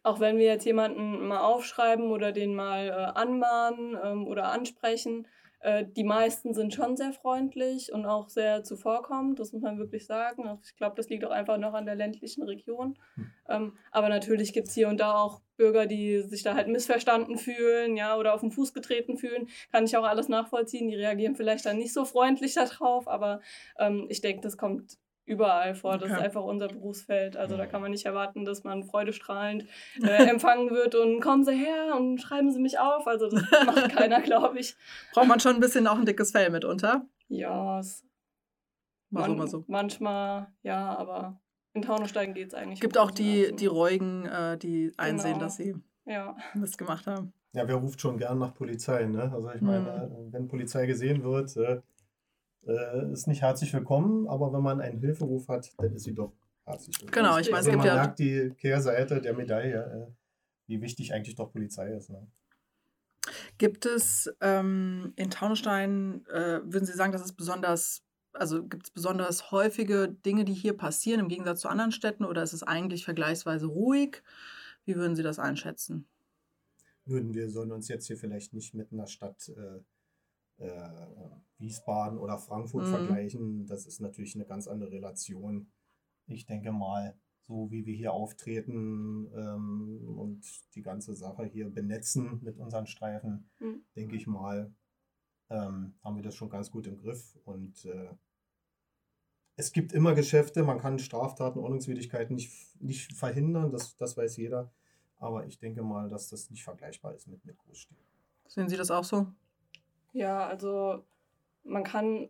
auch 0.04 0.20
wenn 0.20 0.38
wir 0.38 0.46
jetzt 0.46 0.66
jemanden 0.66 1.28
mal 1.28 1.40
aufschreiben 1.40 2.12
oder 2.12 2.32
den 2.32 2.56
mal 2.56 2.88
äh, 2.88 3.20
anmahnen 3.20 3.98
ähm, 4.04 4.28
oder 4.28 4.52
ansprechen, 4.52 5.28
äh, 5.64 5.86
die 5.86 6.04
meisten 6.04 6.54
sind 6.54 6.74
schon 6.74 6.98
sehr 6.98 7.14
freundlich 7.14 7.94
und 7.94 8.06
auch 8.06 8.28
sehr 8.28 8.66
zuvorkommend, 8.66 9.40
das 9.40 9.54
muss 9.54 9.62
man 9.62 9.80
wirklich 9.80 10.06
sagen. 10.06 10.60
Ich 10.62 10.76
glaube, 10.76 10.98
das 10.98 11.08
liegt 11.08 11.24
auch 11.24 11.32
einfach 11.32 11.58
noch 11.58 11.74
an 11.74 11.86
der 11.86 11.96
ländlichen 11.96 12.44
Region. 12.44 13.00
Hm. 13.16 13.32
Ähm, 13.48 13.78
aber 13.90 14.10
natürlich 14.10 14.52
gibt 14.52 14.68
es 14.68 14.74
hier 14.74 14.90
und 14.90 15.00
da 15.00 15.16
auch 15.16 15.42
Bürger, 15.56 15.86
die 15.86 16.22
sich 16.24 16.44
da 16.44 16.56
halt 16.56 16.68
missverstanden 16.68 17.38
fühlen, 17.38 17.96
ja, 17.96 18.18
oder 18.18 18.34
auf 18.34 18.42
den 18.42 18.52
Fuß 18.52 18.74
getreten 18.74 19.18
fühlen. 19.18 19.48
Kann 19.72 19.86
ich 19.86 19.96
auch 19.96 20.04
alles 20.04 20.28
nachvollziehen. 20.28 20.90
Die 20.90 20.96
reagieren 20.96 21.38
vielleicht 21.38 21.66
dann 21.66 21.78
nicht 21.78 21.94
so 21.94 22.04
freundlich 22.04 22.56
darauf, 22.56 23.08
aber 23.08 23.40
ähm, 23.80 24.08
ich 24.10 24.20
denke, 24.20 24.42
das 24.42 24.58
kommt 24.58 24.98
überall 25.26 25.76
vor. 25.76 25.94
Das 25.94 26.04
okay. 26.04 26.14
ist 26.14 26.20
einfach 26.20 26.44
unser 26.44 26.68
Berufsfeld. 26.68 27.38
Also 27.38 27.58
da 27.58 27.66
kann 27.66 27.82
man 27.82 27.92
nicht 27.92 28.06
erwarten, 28.06 28.46
dass 28.46 28.64
man 28.64 28.84
freudestrahlend 28.84 29.66
äh, 30.04 30.30
empfangen 30.30 30.70
wird 30.70 30.96
und 30.96 31.22
kommen 31.22 31.44
Sie 31.44 31.56
her 31.56 31.96
und 31.98 32.20
schreiben 32.20 32.52
Sie 32.52 32.60
mich 32.60 32.80
auf. 32.80 33.08
Also 33.08 33.30
das 33.30 33.44
macht 33.66 33.90
keiner, 33.96 34.22
glaube 34.22 34.60
ich. 34.60 34.76
Braucht 35.14 35.28
man 35.28 35.40
schon 35.40 35.56
ein 35.56 35.62
bisschen 35.62 35.88
auch 35.88 35.98
ein 35.98 36.06
dickes 36.06 36.32
Fell 36.32 36.50
mitunter? 36.50 37.06
Ja, 37.30 37.80
es 37.80 38.04
mal 39.10 39.30
so, 39.30 39.36
mal 39.36 39.48
so. 39.48 39.64
manchmal 39.68 40.48
ja, 40.64 40.96
aber 40.98 41.40
in 41.74 41.82
Taunussteigen 41.82 42.34
geht 42.34 42.50
es 42.50 42.54
eigentlich. 42.54 42.78
Es 42.80 42.82
gibt 42.82 42.98
auch 42.98 43.12
die, 43.12 43.46
also. 43.46 43.56
die 43.56 43.66
Reuigen, 43.66 44.26
äh, 44.26 44.58
die 44.58 44.92
einsehen, 44.98 45.34
genau. 45.34 45.46
dass 45.46 45.56
sie 45.58 45.76
ja. 46.06 46.36
Mist 46.54 46.78
gemacht 46.78 47.08
haben. 47.08 47.34
Ja, 47.54 47.68
wer 47.68 47.76
ruft 47.76 48.02
schon 48.02 48.18
gern 48.18 48.40
nach 48.40 48.54
Polizei, 48.54 49.06
ne? 49.06 49.32
Also 49.32 49.52
ich 49.52 49.62
meine, 49.62 50.10
mhm. 50.10 50.34
wenn 50.34 50.48
Polizei 50.48 50.88
gesehen 50.88 51.24
wird, 51.24 51.56
äh, 51.58 51.82
äh, 52.68 53.12
ist 53.12 53.28
nicht 53.28 53.42
herzlich 53.42 53.74
willkommen, 53.74 54.28
aber 54.28 54.54
wenn 54.54 54.62
man 54.62 54.82
einen 54.82 55.00
Hilferuf 55.00 55.48
hat, 55.48 55.72
dann 55.78 55.94
ist 55.94 56.04
sie 56.04 56.14
doch 56.14 56.34
herzlich 56.66 57.00
willkommen. 57.02 57.26
Genau, 57.26 57.38
ich 57.38 57.48
meine, 57.48 57.58
also 57.58 57.70
es 57.70 57.74
gibt 57.74 57.78
man 57.78 57.88
ja. 57.88 57.96
merkt 57.96 58.20
die 58.20 58.52
Kehrseite 58.58 59.22
der 59.22 59.34
Medaille, 59.34 60.08
äh, 60.10 60.12
wie 60.68 60.82
wichtig 60.82 61.14
eigentlich 61.14 61.36
doch 61.36 61.52
Polizei 61.52 61.94
ist. 61.94 62.10
Ne? 62.10 62.28
Gibt 63.58 63.86
es 63.86 64.34
ähm, 64.42 65.14
in 65.16 65.30
Taunusstein, 65.30 66.26
äh, 66.28 66.62
würden 66.64 66.86
Sie 66.86 66.94
sagen, 66.94 67.12
dass 67.12 67.24
es 67.24 67.34
besonders, 67.34 68.04
also 68.34 68.66
gibt 68.66 68.88
es 68.88 68.92
besonders 68.92 69.52
häufige 69.52 70.10
Dinge, 70.10 70.46
die 70.46 70.54
hier 70.54 70.76
passieren 70.76 71.20
im 71.20 71.30
Gegensatz 71.30 71.62
zu 71.62 71.70
anderen 71.70 71.92
Städten 71.92 72.26
oder 72.26 72.44
ist 72.44 72.54
es 72.54 72.64
eigentlich 72.64 73.06
vergleichsweise 73.06 73.68
ruhig? 73.68 74.24
Wie 74.86 74.96
würden 74.96 75.16
Sie 75.16 75.24
das 75.24 75.40
einschätzen? 75.40 76.08
Nun, 77.06 77.34
wir 77.34 77.50
sollen 77.50 77.72
uns 77.72 77.88
jetzt 77.90 78.08
hier 78.08 78.18
vielleicht 78.18 78.54
nicht 78.54 78.74
mit 78.74 78.92
einer 78.92 79.08
Stadt 79.08 79.50
äh, 79.50 79.80
Wiesbaden 81.58 82.18
oder 82.20 82.38
Frankfurt 82.38 82.86
mhm. 82.86 82.90
vergleichen, 82.90 83.68
das 83.68 83.86
ist 83.86 84.00
natürlich 84.00 84.36
eine 84.36 84.46
ganz 84.46 84.68
andere 84.68 84.92
Relation. 84.92 85.72
Ich 86.28 86.46
denke 86.46 86.72
mal, 86.72 87.18
so 87.48 87.70
wie 87.72 87.86
wir 87.86 87.96
hier 87.96 88.14
auftreten 88.14 89.28
ähm, 89.36 90.18
und 90.18 90.46
die 90.76 90.82
ganze 90.82 91.14
Sache 91.16 91.46
hier 91.46 91.70
benetzen 91.70 92.40
mit 92.42 92.58
unseren 92.58 92.88
Streifen, 92.88 93.50
mhm. 93.60 93.84
denke 93.96 94.16
ich 94.16 94.28
mal, 94.28 94.74
ähm, 95.50 95.96
haben 96.04 96.16
wir 96.16 96.24
das 96.24 96.36
schon 96.36 96.50
ganz 96.50 96.72
gut 96.72 96.88
im 96.88 96.98
Griff. 96.98 97.38
Und 97.44 97.86
äh, 97.86 98.10
es 99.56 99.72
gibt 99.72 99.94
immer 99.94 100.16
Geschäfte, 100.16 100.64
man 100.64 100.80
kann 100.80 101.00
Straftaten, 101.00 101.60
Ordnungswidrigkeiten 101.60 102.36
nicht, 102.36 102.82
nicht 102.82 103.14
verhindern, 103.14 103.72
das, 103.72 103.96
das 103.98 104.18
weiß 104.18 104.38
jeder. 104.38 104.74
Aber 105.18 105.46
ich 105.46 105.60
denke 105.60 105.84
mal, 105.84 106.10
dass 106.10 106.30
das 106.30 106.50
nicht 106.50 106.64
vergleichbar 106.64 107.14
ist 107.14 107.28
mit, 107.28 107.46
mit 107.46 107.58
Großstädten. 107.58 108.04
Sehen 108.48 108.68
Sie 108.68 108.78
das 108.78 108.92
auch 108.92 109.04
so? 109.04 109.28
Ja, 110.14 110.48
also 110.48 111.04
man 111.64 111.84
kann 111.84 112.30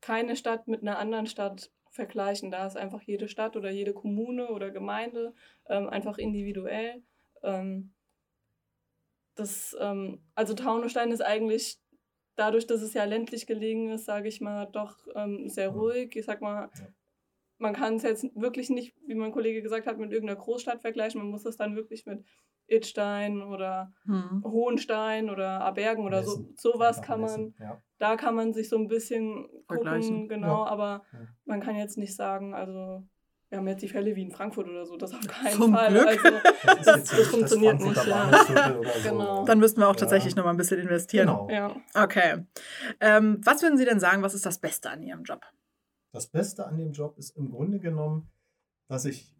keine 0.00 0.36
Stadt 0.36 0.68
mit 0.68 0.82
einer 0.82 0.98
anderen 0.98 1.26
Stadt 1.26 1.70
vergleichen. 1.90 2.50
Da 2.50 2.66
ist 2.66 2.76
einfach 2.76 3.02
jede 3.02 3.28
Stadt 3.28 3.56
oder 3.56 3.70
jede 3.70 3.92
Kommune 3.92 4.48
oder 4.48 4.70
Gemeinde 4.70 5.34
ähm, 5.68 5.88
einfach 5.88 6.18
individuell. 6.18 7.02
Ähm, 7.42 7.92
das, 9.34 9.76
ähm, 9.80 10.22
also 10.34 10.54
Taunusstein 10.54 11.12
ist 11.12 11.22
eigentlich 11.22 11.78
dadurch, 12.36 12.66
dass 12.66 12.80
es 12.82 12.94
ja 12.94 13.04
ländlich 13.04 13.46
gelegen 13.46 13.90
ist, 13.90 14.06
sage 14.06 14.28
ich 14.28 14.40
mal, 14.40 14.66
doch 14.66 14.96
ähm, 15.14 15.48
sehr 15.48 15.68
ruhig. 15.68 16.16
Ich 16.16 16.24
sag 16.24 16.40
mal, 16.40 16.70
man 17.58 17.74
kann 17.74 17.96
es 17.96 18.02
jetzt 18.02 18.24
wirklich 18.34 18.70
nicht, 18.70 18.94
wie 19.06 19.14
mein 19.14 19.32
Kollege 19.32 19.60
gesagt 19.62 19.86
hat, 19.86 19.98
mit 19.98 20.12
irgendeiner 20.12 20.40
Großstadt 20.40 20.80
vergleichen. 20.80 21.20
Man 21.20 21.30
muss 21.30 21.44
es 21.44 21.56
dann 21.56 21.76
wirklich 21.76 22.06
mit 22.06 22.24
Itstein 22.70 23.42
oder 23.42 23.92
hm. 24.04 24.42
Hohenstein 24.44 25.28
oder 25.28 25.60
Abergen 25.60 26.04
oder 26.04 26.22
so, 26.22 26.48
sowas 26.56 27.02
kann 27.02 27.20
man, 27.20 27.54
ja. 27.58 27.80
da 27.98 28.16
kann 28.16 28.34
man 28.34 28.52
sich 28.52 28.68
so 28.68 28.76
ein 28.76 28.88
bisschen 28.88 29.48
gucken, 29.66 30.28
genau, 30.28 30.64
ja. 30.64 30.70
aber 30.70 31.02
ja. 31.12 31.18
man 31.44 31.60
kann 31.60 31.76
jetzt 31.76 31.98
nicht 31.98 32.14
sagen, 32.14 32.54
also 32.54 33.04
wir 33.50 33.58
haben 33.58 33.66
jetzt 33.66 33.82
die 33.82 33.88
Fälle 33.88 34.14
wie 34.14 34.22
in 34.22 34.30
Frankfurt 34.30 34.68
oder 34.68 34.86
so, 34.86 34.96
das 34.96 35.12
auf 35.12 35.26
keinen 35.26 35.60
Zum 35.60 35.74
Fall. 35.74 35.88
Glück. 35.88 36.06
Also, 36.06 36.38
das, 36.64 36.84
das, 36.84 37.04
das 37.10 37.26
funktioniert 37.26 37.80
nicht. 37.80 38.06
Ja. 38.06 38.30
So. 38.44 39.08
Genau. 39.10 39.44
Dann 39.44 39.58
müssten 39.58 39.80
wir 39.80 39.88
auch 39.88 39.96
tatsächlich 39.96 40.36
noch 40.36 40.44
mal 40.44 40.50
ein 40.50 40.56
bisschen 40.56 40.78
investieren. 40.78 41.26
Genau. 41.26 41.50
Ja. 41.50 41.74
Okay. 42.00 42.46
Ähm, 43.00 43.40
was 43.44 43.60
würden 43.62 43.76
Sie 43.76 43.84
denn 43.84 43.98
sagen, 43.98 44.22
was 44.22 44.34
ist 44.34 44.46
das 44.46 44.60
Beste 44.60 44.88
an 44.88 45.02
Ihrem 45.02 45.24
Job? 45.24 45.40
Das 46.12 46.28
Beste 46.28 46.64
an 46.64 46.78
dem 46.78 46.92
Job 46.92 47.18
ist 47.18 47.36
im 47.36 47.50
Grunde 47.50 47.80
genommen, 47.80 48.30
dass 48.88 49.04
ich 49.04 49.34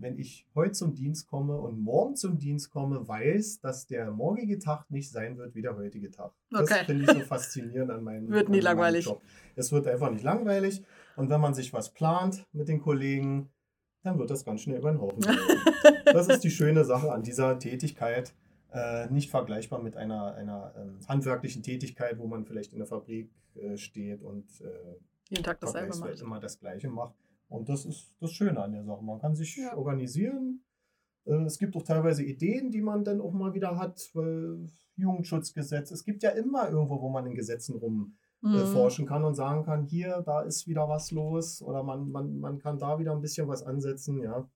wenn 0.00 0.18
ich 0.18 0.46
heute 0.54 0.72
zum 0.72 0.94
Dienst 0.94 1.26
komme 1.26 1.58
und 1.58 1.78
morgen 1.78 2.16
zum 2.16 2.38
Dienst 2.38 2.70
komme, 2.70 3.06
weiß, 3.06 3.60
dass 3.60 3.86
der 3.86 4.10
morgige 4.10 4.58
Tag 4.58 4.90
nicht 4.90 5.10
sein 5.10 5.36
wird 5.36 5.54
wie 5.54 5.62
der 5.62 5.76
heutige 5.76 6.10
Tag. 6.10 6.32
Okay. 6.52 6.66
Das 6.68 6.78
finde 6.86 7.04
ich 7.04 7.10
so 7.10 7.20
faszinierend 7.20 7.90
an 7.90 8.02
meinem, 8.02 8.28
wird 8.30 8.48
nie 8.48 8.60
langweilig. 8.60 9.04
Job. 9.04 9.20
Es 9.56 9.72
wird 9.72 9.86
einfach 9.86 10.10
nicht 10.10 10.24
langweilig. 10.24 10.82
Und 11.16 11.28
wenn 11.28 11.40
man 11.40 11.54
sich 11.54 11.72
was 11.72 11.92
plant 11.92 12.46
mit 12.52 12.68
den 12.68 12.80
Kollegen, 12.80 13.50
dann 14.02 14.18
wird 14.18 14.30
das 14.30 14.44
ganz 14.44 14.62
schnell 14.62 14.78
über 14.78 14.90
den 14.90 15.00
Haufen. 15.00 15.20
das 16.06 16.28
ist 16.28 16.44
die 16.44 16.50
schöne 16.50 16.84
Sache 16.84 17.12
an 17.12 17.22
dieser 17.22 17.58
Tätigkeit. 17.58 18.34
Äh, 18.72 19.08
nicht 19.10 19.30
vergleichbar 19.30 19.82
mit 19.82 19.96
einer, 19.96 20.34
einer 20.34 20.72
ähm, 20.78 20.98
handwerklichen 21.08 21.62
Tätigkeit, 21.62 22.18
wo 22.18 22.26
man 22.26 22.44
vielleicht 22.44 22.72
in 22.72 22.78
der 22.78 22.86
Fabrik 22.86 23.30
äh, 23.56 23.76
steht 23.76 24.22
und 24.22 24.48
äh, 24.60 24.96
jeden 25.28 25.44
Tag 25.44 25.60
dasselbe 25.60 25.96
macht. 25.96 26.20
immer 26.20 26.40
das 26.40 26.58
Gleiche 26.58 26.88
macht. 26.88 27.14
Und 27.50 27.68
das 27.68 27.84
ist 27.84 28.14
das 28.20 28.32
Schöne 28.32 28.62
an 28.62 28.72
der 28.72 28.84
Sache. 28.84 29.04
Man 29.04 29.20
kann 29.20 29.34
sich 29.34 29.56
ja. 29.56 29.76
organisieren. 29.76 30.64
Äh, 31.26 31.44
es 31.44 31.58
gibt 31.58 31.76
auch 31.76 31.82
teilweise 31.82 32.24
Ideen, 32.24 32.70
die 32.70 32.80
man 32.80 33.04
dann 33.04 33.20
auch 33.20 33.32
mal 33.32 33.52
wieder 33.52 33.76
hat. 33.76 34.00
Jugendschutzgesetz. 34.96 35.90
Es 35.90 36.04
gibt 36.04 36.22
ja 36.22 36.30
immer 36.30 36.68
irgendwo, 36.68 37.00
wo 37.00 37.08
man 37.08 37.26
in 37.26 37.34
Gesetzen 37.34 37.76
rum 37.76 38.16
äh, 38.42 38.48
mhm. 38.48 38.66
forschen 38.66 39.06
kann 39.06 39.24
und 39.24 39.34
sagen 39.34 39.64
kann, 39.64 39.84
hier, 39.84 40.22
da 40.24 40.42
ist 40.42 40.66
wieder 40.66 40.88
was 40.88 41.10
los 41.10 41.62
oder 41.62 41.82
man, 41.82 42.10
man, 42.10 42.38
man 42.38 42.58
kann 42.58 42.78
da 42.78 42.98
wieder 42.98 43.12
ein 43.12 43.20
bisschen 43.20 43.48
was 43.48 43.62
ansetzen. 43.62 44.22
Ja, 44.22 44.48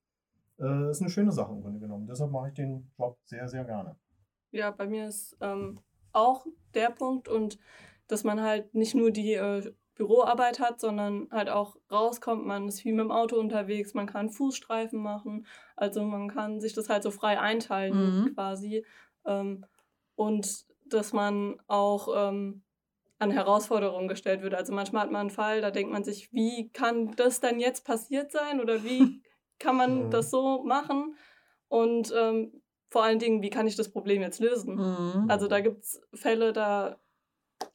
äh, 0.58 0.90
ist 0.90 1.00
eine 1.00 1.10
schöne 1.10 1.32
Sache 1.32 1.52
im 1.52 1.62
Grunde 1.62 1.80
genommen. 1.80 2.06
Deshalb 2.06 2.30
mache 2.30 2.48
ich 2.48 2.54
den 2.54 2.90
Job 2.98 3.18
sehr, 3.24 3.48
sehr 3.48 3.64
gerne. 3.64 3.96
Ja, 4.52 4.70
bei 4.70 4.86
mir 4.86 5.08
ist 5.08 5.36
ähm, 5.40 5.80
auch 6.12 6.46
der 6.74 6.90
Punkt 6.90 7.28
und 7.28 7.58
dass 8.06 8.22
man 8.22 8.40
halt 8.40 8.74
nicht 8.74 8.94
nur 8.94 9.10
die 9.10 9.32
äh, 9.32 9.72
Büroarbeit 9.94 10.60
hat, 10.60 10.80
sondern 10.80 11.28
halt 11.30 11.48
auch 11.48 11.76
rauskommt. 11.90 12.44
Man 12.46 12.68
ist 12.68 12.80
viel 12.80 12.94
mit 12.94 13.04
dem 13.04 13.12
Auto 13.12 13.36
unterwegs, 13.36 13.94
man 13.94 14.06
kann 14.06 14.30
Fußstreifen 14.30 15.00
machen. 15.00 15.46
Also 15.76 16.04
man 16.04 16.28
kann 16.28 16.60
sich 16.60 16.72
das 16.72 16.88
halt 16.88 17.02
so 17.02 17.10
frei 17.10 17.38
einteilen 17.38 18.22
mhm. 18.22 18.34
quasi. 18.34 18.84
Ähm, 19.24 19.64
und 20.16 20.64
dass 20.86 21.12
man 21.12 21.60
auch 21.66 22.08
ähm, 22.14 22.62
an 23.18 23.30
Herausforderungen 23.30 24.08
gestellt 24.08 24.42
wird. 24.42 24.54
Also 24.54 24.72
manchmal 24.72 25.04
hat 25.04 25.10
man 25.10 25.22
einen 25.22 25.30
Fall, 25.30 25.60
da 25.60 25.70
denkt 25.70 25.92
man 25.92 26.04
sich, 26.04 26.32
wie 26.32 26.70
kann 26.70 27.12
das 27.16 27.40
denn 27.40 27.60
jetzt 27.60 27.84
passiert 27.84 28.32
sein 28.32 28.60
oder 28.60 28.84
wie 28.84 29.22
kann 29.58 29.76
man 29.76 30.06
mhm. 30.06 30.10
das 30.10 30.30
so 30.30 30.64
machen? 30.64 31.16
Und 31.68 32.12
ähm, 32.16 32.62
vor 32.88 33.02
allen 33.02 33.18
Dingen, 33.18 33.42
wie 33.42 33.50
kann 33.50 33.66
ich 33.66 33.76
das 33.76 33.90
Problem 33.90 34.22
jetzt 34.22 34.40
lösen? 34.40 34.76
Mhm. 34.76 35.26
Also 35.28 35.48
da 35.48 35.60
gibt 35.60 35.82
es 35.82 36.00
Fälle, 36.14 36.52
da 36.52 37.00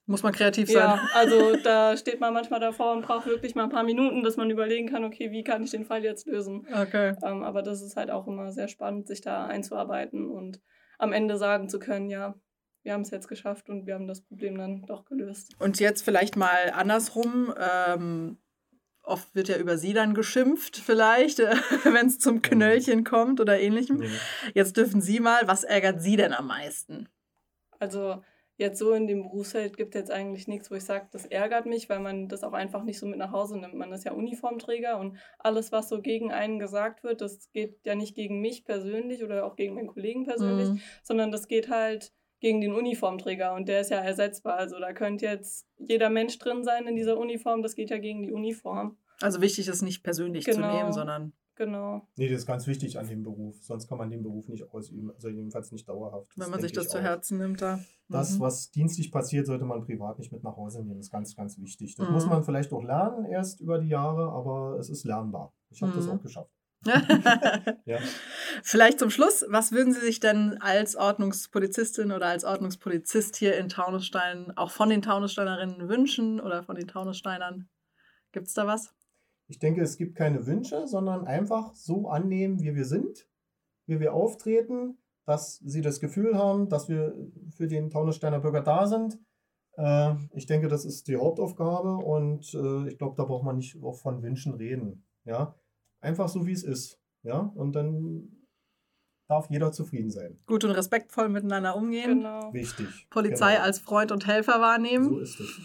Muss 0.05 0.23
man 0.23 0.33
kreativ 0.33 0.69
sein. 0.69 0.77
Ja, 0.77 1.07
also 1.13 1.55
da 1.63 1.95
steht 1.97 2.19
man 2.19 2.33
manchmal 2.33 2.59
davor 2.59 2.93
und 2.93 3.05
braucht 3.05 3.25
wirklich 3.25 3.55
mal 3.55 3.63
ein 3.63 3.69
paar 3.69 3.83
Minuten, 3.83 4.23
dass 4.23 4.37
man 4.37 4.49
überlegen 4.49 4.89
kann, 4.89 5.03
okay, 5.03 5.31
wie 5.31 5.43
kann 5.43 5.63
ich 5.63 5.71
den 5.71 5.85
Fall 5.85 6.03
jetzt 6.03 6.27
lösen. 6.27 6.67
Okay. 6.73 7.15
Ähm, 7.23 7.43
aber 7.43 7.61
das 7.61 7.81
ist 7.81 7.95
halt 7.95 8.11
auch 8.11 8.27
immer 8.27 8.51
sehr 8.51 8.67
spannend, 8.67 9.07
sich 9.07 9.21
da 9.21 9.45
einzuarbeiten 9.45 10.29
und 10.29 10.59
am 10.97 11.13
Ende 11.13 11.37
sagen 11.37 11.69
zu 11.69 11.79
können, 11.79 12.09
ja, 12.09 12.35
wir 12.83 12.93
haben 12.93 13.01
es 13.01 13.11
jetzt 13.11 13.27
geschafft 13.27 13.69
und 13.69 13.85
wir 13.85 13.93
haben 13.93 14.07
das 14.07 14.21
Problem 14.21 14.57
dann 14.57 14.83
doch 14.85 15.05
gelöst. 15.05 15.53
Und 15.59 15.79
jetzt 15.79 16.03
vielleicht 16.03 16.35
mal 16.35 16.71
andersrum. 16.73 17.53
Ähm, 17.57 18.37
oft 19.03 19.33
wird 19.35 19.49
ja 19.49 19.57
über 19.57 19.77
sie 19.77 19.93
dann 19.93 20.13
geschimpft, 20.13 20.77
vielleicht, 20.77 21.39
wenn 21.83 22.07
es 22.07 22.19
zum 22.19 22.41
Knöllchen 22.41 23.03
kommt 23.03 23.39
oder 23.41 23.59
ähnlichem. 23.59 24.03
Ja. 24.03 24.09
Jetzt 24.53 24.77
dürfen 24.77 25.01
Sie 25.01 25.19
mal, 25.19 25.47
was 25.47 25.63
ärgert 25.63 26.01
Sie 26.01 26.15
denn 26.15 26.33
am 26.33 26.47
meisten? 26.47 27.09
Also 27.79 28.23
jetzt 28.59 28.77
so 28.77 28.91
in 28.91 29.07
dem 29.07 29.23
Berufsfeld 29.23 29.77
gibt 29.77 29.95
es 29.95 29.99
jetzt 30.01 30.11
eigentlich 30.11 30.47
nichts, 30.47 30.69
wo 30.69 30.75
ich 30.75 30.83
sage, 30.83 31.07
das 31.11 31.25
ärgert 31.25 31.65
mich, 31.65 31.89
weil 31.89 32.01
man 32.01 32.27
das 32.27 32.43
auch 32.43 32.51
einfach 32.51 32.83
nicht 32.83 32.99
so 32.99 33.05
mit 33.05 33.17
nach 33.17 33.31
Hause 33.31 33.57
nimmt. 33.57 33.73
Man 33.73 33.93
ist 33.93 34.03
ja 34.03 34.11
Uniformträger 34.11 34.99
und 34.99 35.17
alles, 35.39 35.71
was 35.71 35.87
so 35.87 36.01
gegen 36.01 36.31
einen 36.31 36.59
gesagt 36.59 37.03
wird, 37.03 37.21
das 37.21 37.49
geht 37.53 37.79
ja 37.85 37.95
nicht 37.95 38.15
gegen 38.15 38.41
mich 38.41 38.65
persönlich 38.65 39.23
oder 39.23 39.45
auch 39.45 39.55
gegen 39.55 39.75
meinen 39.75 39.87
Kollegen 39.87 40.25
persönlich, 40.25 40.69
mhm. 40.69 40.81
sondern 41.03 41.31
das 41.31 41.47
geht 41.47 41.69
halt 41.69 42.11
gegen 42.41 42.59
den 42.59 42.73
Uniformträger 42.73 43.53
und 43.53 43.69
der 43.69 43.79
ist 43.79 43.91
ja 43.91 43.99
ersetzbar. 43.99 44.55
Also 44.55 44.77
da 44.77 44.91
könnte 44.91 45.25
jetzt 45.25 45.65
jeder 45.77 46.09
Mensch 46.09 46.37
drin 46.37 46.65
sein 46.65 46.85
in 46.85 46.97
dieser 46.97 47.17
Uniform, 47.17 47.63
das 47.63 47.75
geht 47.75 47.89
ja 47.89 47.97
gegen 47.97 48.23
die 48.23 48.33
Uniform. 48.33 48.97
Also 49.21 49.41
wichtig 49.41 49.69
ist 49.69 49.81
nicht 49.81 50.03
persönlich 50.03 50.43
genau. 50.43 50.69
zu 50.69 50.77
nehmen, 50.77 50.91
sondern 50.91 51.33
Genau. 51.59 52.07
Nee, 52.15 52.29
das 52.29 52.39
ist 52.39 52.45
ganz 52.45 52.67
wichtig 52.67 52.97
an 52.97 53.07
dem 53.09 53.21
Beruf. 53.21 53.61
Sonst 53.61 53.89
kann 53.89 53.97
man 53.97 54.09
den 54.09 54.23
Beruf 54.23 54.47
nicht 54.47 54.71
ausüben. 54.71 55.11
Also 55.11 55.27
jedenfalls 55.27 55.73
nicht 55.73 55.89
dauerhaft. 55.89 56.31
Wenn 56.37 56.49
man 56.49 56.61
sich 56.61 56.71
das 56.71 56.87
zu 56.87 57.01
Herzen 57.01 57.37
nimmt, 57.37 57.61
da. 57.61 57.81
Das, 58.07 58.35
mhm. 58.35 58.39
was 58.39 58.71
dienstlich 58.71 59.11
passiert, 59.11 59.45
sollte 59.45 59.65
man 59.65 59.83
privat 59.83 60.19
nicht 60.19 60.31
mit 60.31 60.41
nach 60.41 60.55
Hause 60.55 60.81
nehmen. 60.81 60.99
Das 60.99 61.07
ist 61.07 61.11
ganz, 61.11 61.35
ganz 61.35 61.59
wichtig. 61.59 61.95
Das 61.95 62.07
mhm. 62.07 62.13
muss 62.13 62.25
man 62.27 62.45
vielleicht 62.45 62.71
auch 62.71 62.81
lernen, 62.81 63.25
erst 63.25 63.59
über 63.59 63.77
die 63.77 63.89
Jahre, 63.89 64.31
aber 64.31 64.77
es 64.79 64.89
ist 64.89 65.03
lernbar. 65.03 65.53
Ich 65.69 65.81
habe 65.81 65.91
mhm. 65.91 65.97
das 65.97 66.07
auch 66.07 66.21
geschafft. 66.21 66.51
ja. 67.85 67.99
Vielleicht 68.63 68.99
zum 68.99 69.09
Schluss, 69.09 69.43
was 69.49 69.73
würden 69.73 69.91
Sie 69.91 69.99
sich 69.99 70.21
denn 70.21 70.61
als 70.61 70.95
Ordnungspolizistin 70.95 72.13
oder 72.13 72.27
als 72.27 72.45
Ordnungspolizist 72.45 73.35
hier 73.35 73.57
in 73.57 73.67
Taunusstein 73.67 74.53
auch 74.55 74.71
von 74.71 74.87
den 74.87 75.01
Taunussteinerinnen 75.01 75.89
wünschen 75.89 76.39
oder 76.39 76.63
von 76.63 76.77
den 76.77 76.87
Taunussteinern? 76.87 77.67
Gibt 78.31 78.47
es 78.47 78.53
da 78.53 78.65
was? 78.65 78.93
Ich 79.49 79.57
denke, 79.57 79.81
es 79.81 79.97
gibt 79.97 80.15
keine 80.15 80.45
Wünsche, 80.45 80.87
sondern 80.87 81.25
einfach 81.25 81.73
so 81.73 82.07
annehmen, 82.07 82.59
wie 82.61 82.75
wir 82.75 82.85
sind, 82.85 83.27
wie 83.87 83.99
wir 83.99 84.13
auftreten, 84.13 84.99
dass 85.25 85.57
sie 85.57 85.81
das 85.81 85.99
Gefühl 85.99 86.37
haben, 86.37 86.69
dass 86.69 86.87
wir 86.87 87.15
für 87.55 87.67
den 87.67 87.89
Taunussteiner 87.89 88.39
Bürger 88.39 88.61
da 88.61 88.85
sind. 88.85 89.19
Äh, 89.75 90.13
ich 90.33 90.45
denke, 90.45 90.67
das 90.67 90.85
ist 90.85 91.07
die 91.07 91.17
Hauptaufgabe 91.17 91.97
und 91.97 92.53
äh, 92.53 92.89
ich 92.89 92.99
glaube, 92.99 93.15
da 93.17 93.25
braucht 93.25 93.43
man 93.43 93.57
nicht 93.57 93.81
auch 93.81 93.95
von 93.95 94.21
Wünschen 94.21 94.53
reden. 94.53 95.07
Ja? 95.25 95.55
Einfach 95.99 96.29
so, 96.29 96.45
wie 96.45 96.51
es 96.51 96.63
ist. 96.63 97.01
Ja? 97.23 97.51
Und 97.55 97.73
dann 97.73 98.38
darf 99.29 99.47
jeder 99.49 99.71
zufrieden 99.71 100.09
sein. 100.09 100.39
Gut 100.47 100.63
und 100.63 100.71
respektvoll 100.71 101.29
miteinander 101.29 101.75
umgehen. 101.75 102.17
Genau. 102.17 102.51
Wichtig. 102.51 102.87
Polizei 103.11 103.53
genau. 103.53 103.63
als 103.63 103.79
Freund 103.79 104.11
und 104.11 104.25
Helfer 104.25 104.59
wahrnehmen. 104.59 105.05
So 105.05 105.19
ist 105.19 105.39
es. 105.39 105.59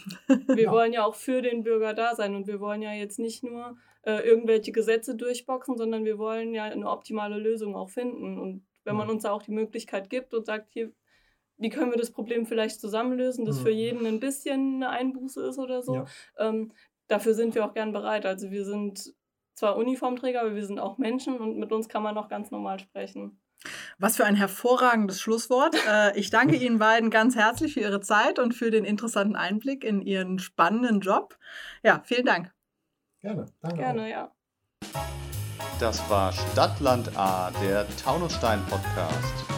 Wir 0.48 0.64
ja. 0.64 0.70
wollen 0.70 0.92
ja 0.92 1.04
auch 1.04 1.14
für 1.14 1.40
den 1.40 1.62
Bürger 1.62 1.94
da 1.94 2.14
sein 2.14 2.34
und 2.34 2.46
wir 2.46 2.60
wollen 2.60 2.82
ja 2.82 2.92
jetzt 2.92 3.18
nicht 3.18 3.42
nur 3.42 3.76
äh, 4.02 4.20
irgendwelche 4.20 4.70
Gesetze 4.70 5.16
durchboxen, 5.16 5.78
sondern 5.78 6.04
wir 6.04 6.18
wollen 6.18 6.52
ja 6.52 6.64
eine 6.64 6.88
optimale 6.88 7.38
Lösung 7.38 7.74
auch 7.74 7.88
finden. 7.88 8.38
Und 8.38 8.66
wenn 8.84 8.96
man 8.96 9.08
uns 9.08 9.22
da 9.22 9.32
auch 9.32 9.42
die 9.42 9.52
Möglichkeit 9.52 10.10
gibt 10.10 10.34
und 10.34 10.44
sagt, 10.44 10.70
hier, 10.70 10.92
wie 11.56 11.70
können 11.70 11.90
wir 11.90 11.98
das 11.98 12.10
Problem 12.10 12.44
vielleicht 12.44 12.80
zusammenlösen, 12.80 13.46
dass 13.46 13.60
mhm. 13.60 13.62
für 13.62 13.70
jeden 13.70 14.06
ein 14.06 14.20
bisschen 14.20 14.74
eine 14.74 14.90
Einbuße 14.90 15.40
ist 15.40 15.58
oder 15.58 15.82
so, 15.82 15.94
ja. 15.94 16.06
ähm, 16.38 16.72
dafür 17.06 17.32
sind 17.32 17.54
wir 17.54 17.64
auch 17.64 17.72
gern 17.72 17.92
bereit. 17.92 18.26
Also 18.26 18.50
wir 18.50 18.66
sind 18.66 19.14
zwar 19.54 19.78
Uniformträger, 19.78 20.42
aber 20.42 20.54
wir 20.54 20.66
sind 20.66 20.80
auch 20.80 20.98
Menschen 20.98 21.38
und 21.38 21.56
mit 21.56 21.72
uns 21.72 21.88
kann 21.88 22.02
man 22.02 22.18
auch 22.18 22.28
ganz 22.28 22.50
normal 22.50 22.78
sprechen. 22.78 23.40
Was 23.98 24.16
für 24.16 24.24
ein 24.24 24.36
hervorragendes 24.36 25.20
Schlusswort. 25.20 25.74
Äh, 25.86 26.18
ich 26.18 26.30
danke 26.30 26.56
Ihnen 26.56 26.78
beiden 26.78 27.10
ganz 27.10 27.36
herzlich 27.36 27.74
für 27.74 27.80
Ihre 27.80 28.00
Zeit 28.00 28.38
und 28.38 28.54
für 28.54 28.70
den 28.70 28.84
interessanten 28.84 29.36
Einblick 29.36 29.84
in 29.84 30.00
Ihren 30.00 30.38
spannenden 30.38 31.00
Job. 31.00 31.36
Ja, 31.82 32.00
vielen 32.04 32.24
Dank. 32.24 32.52
Gerne. 33.20 33.46
Danke 33.60 33.76
Gerne, 33.76 34.02
auch. 34.02 34.06
ja. 34.06 34.32
Das 35.78 36.08
war 36.08 36.32
Stadtland 36.32 37.16
A, 37.16 37.50
der 37.62 37.86
Taunusstein 37.96 38.60
Podcast. 38.66 39.53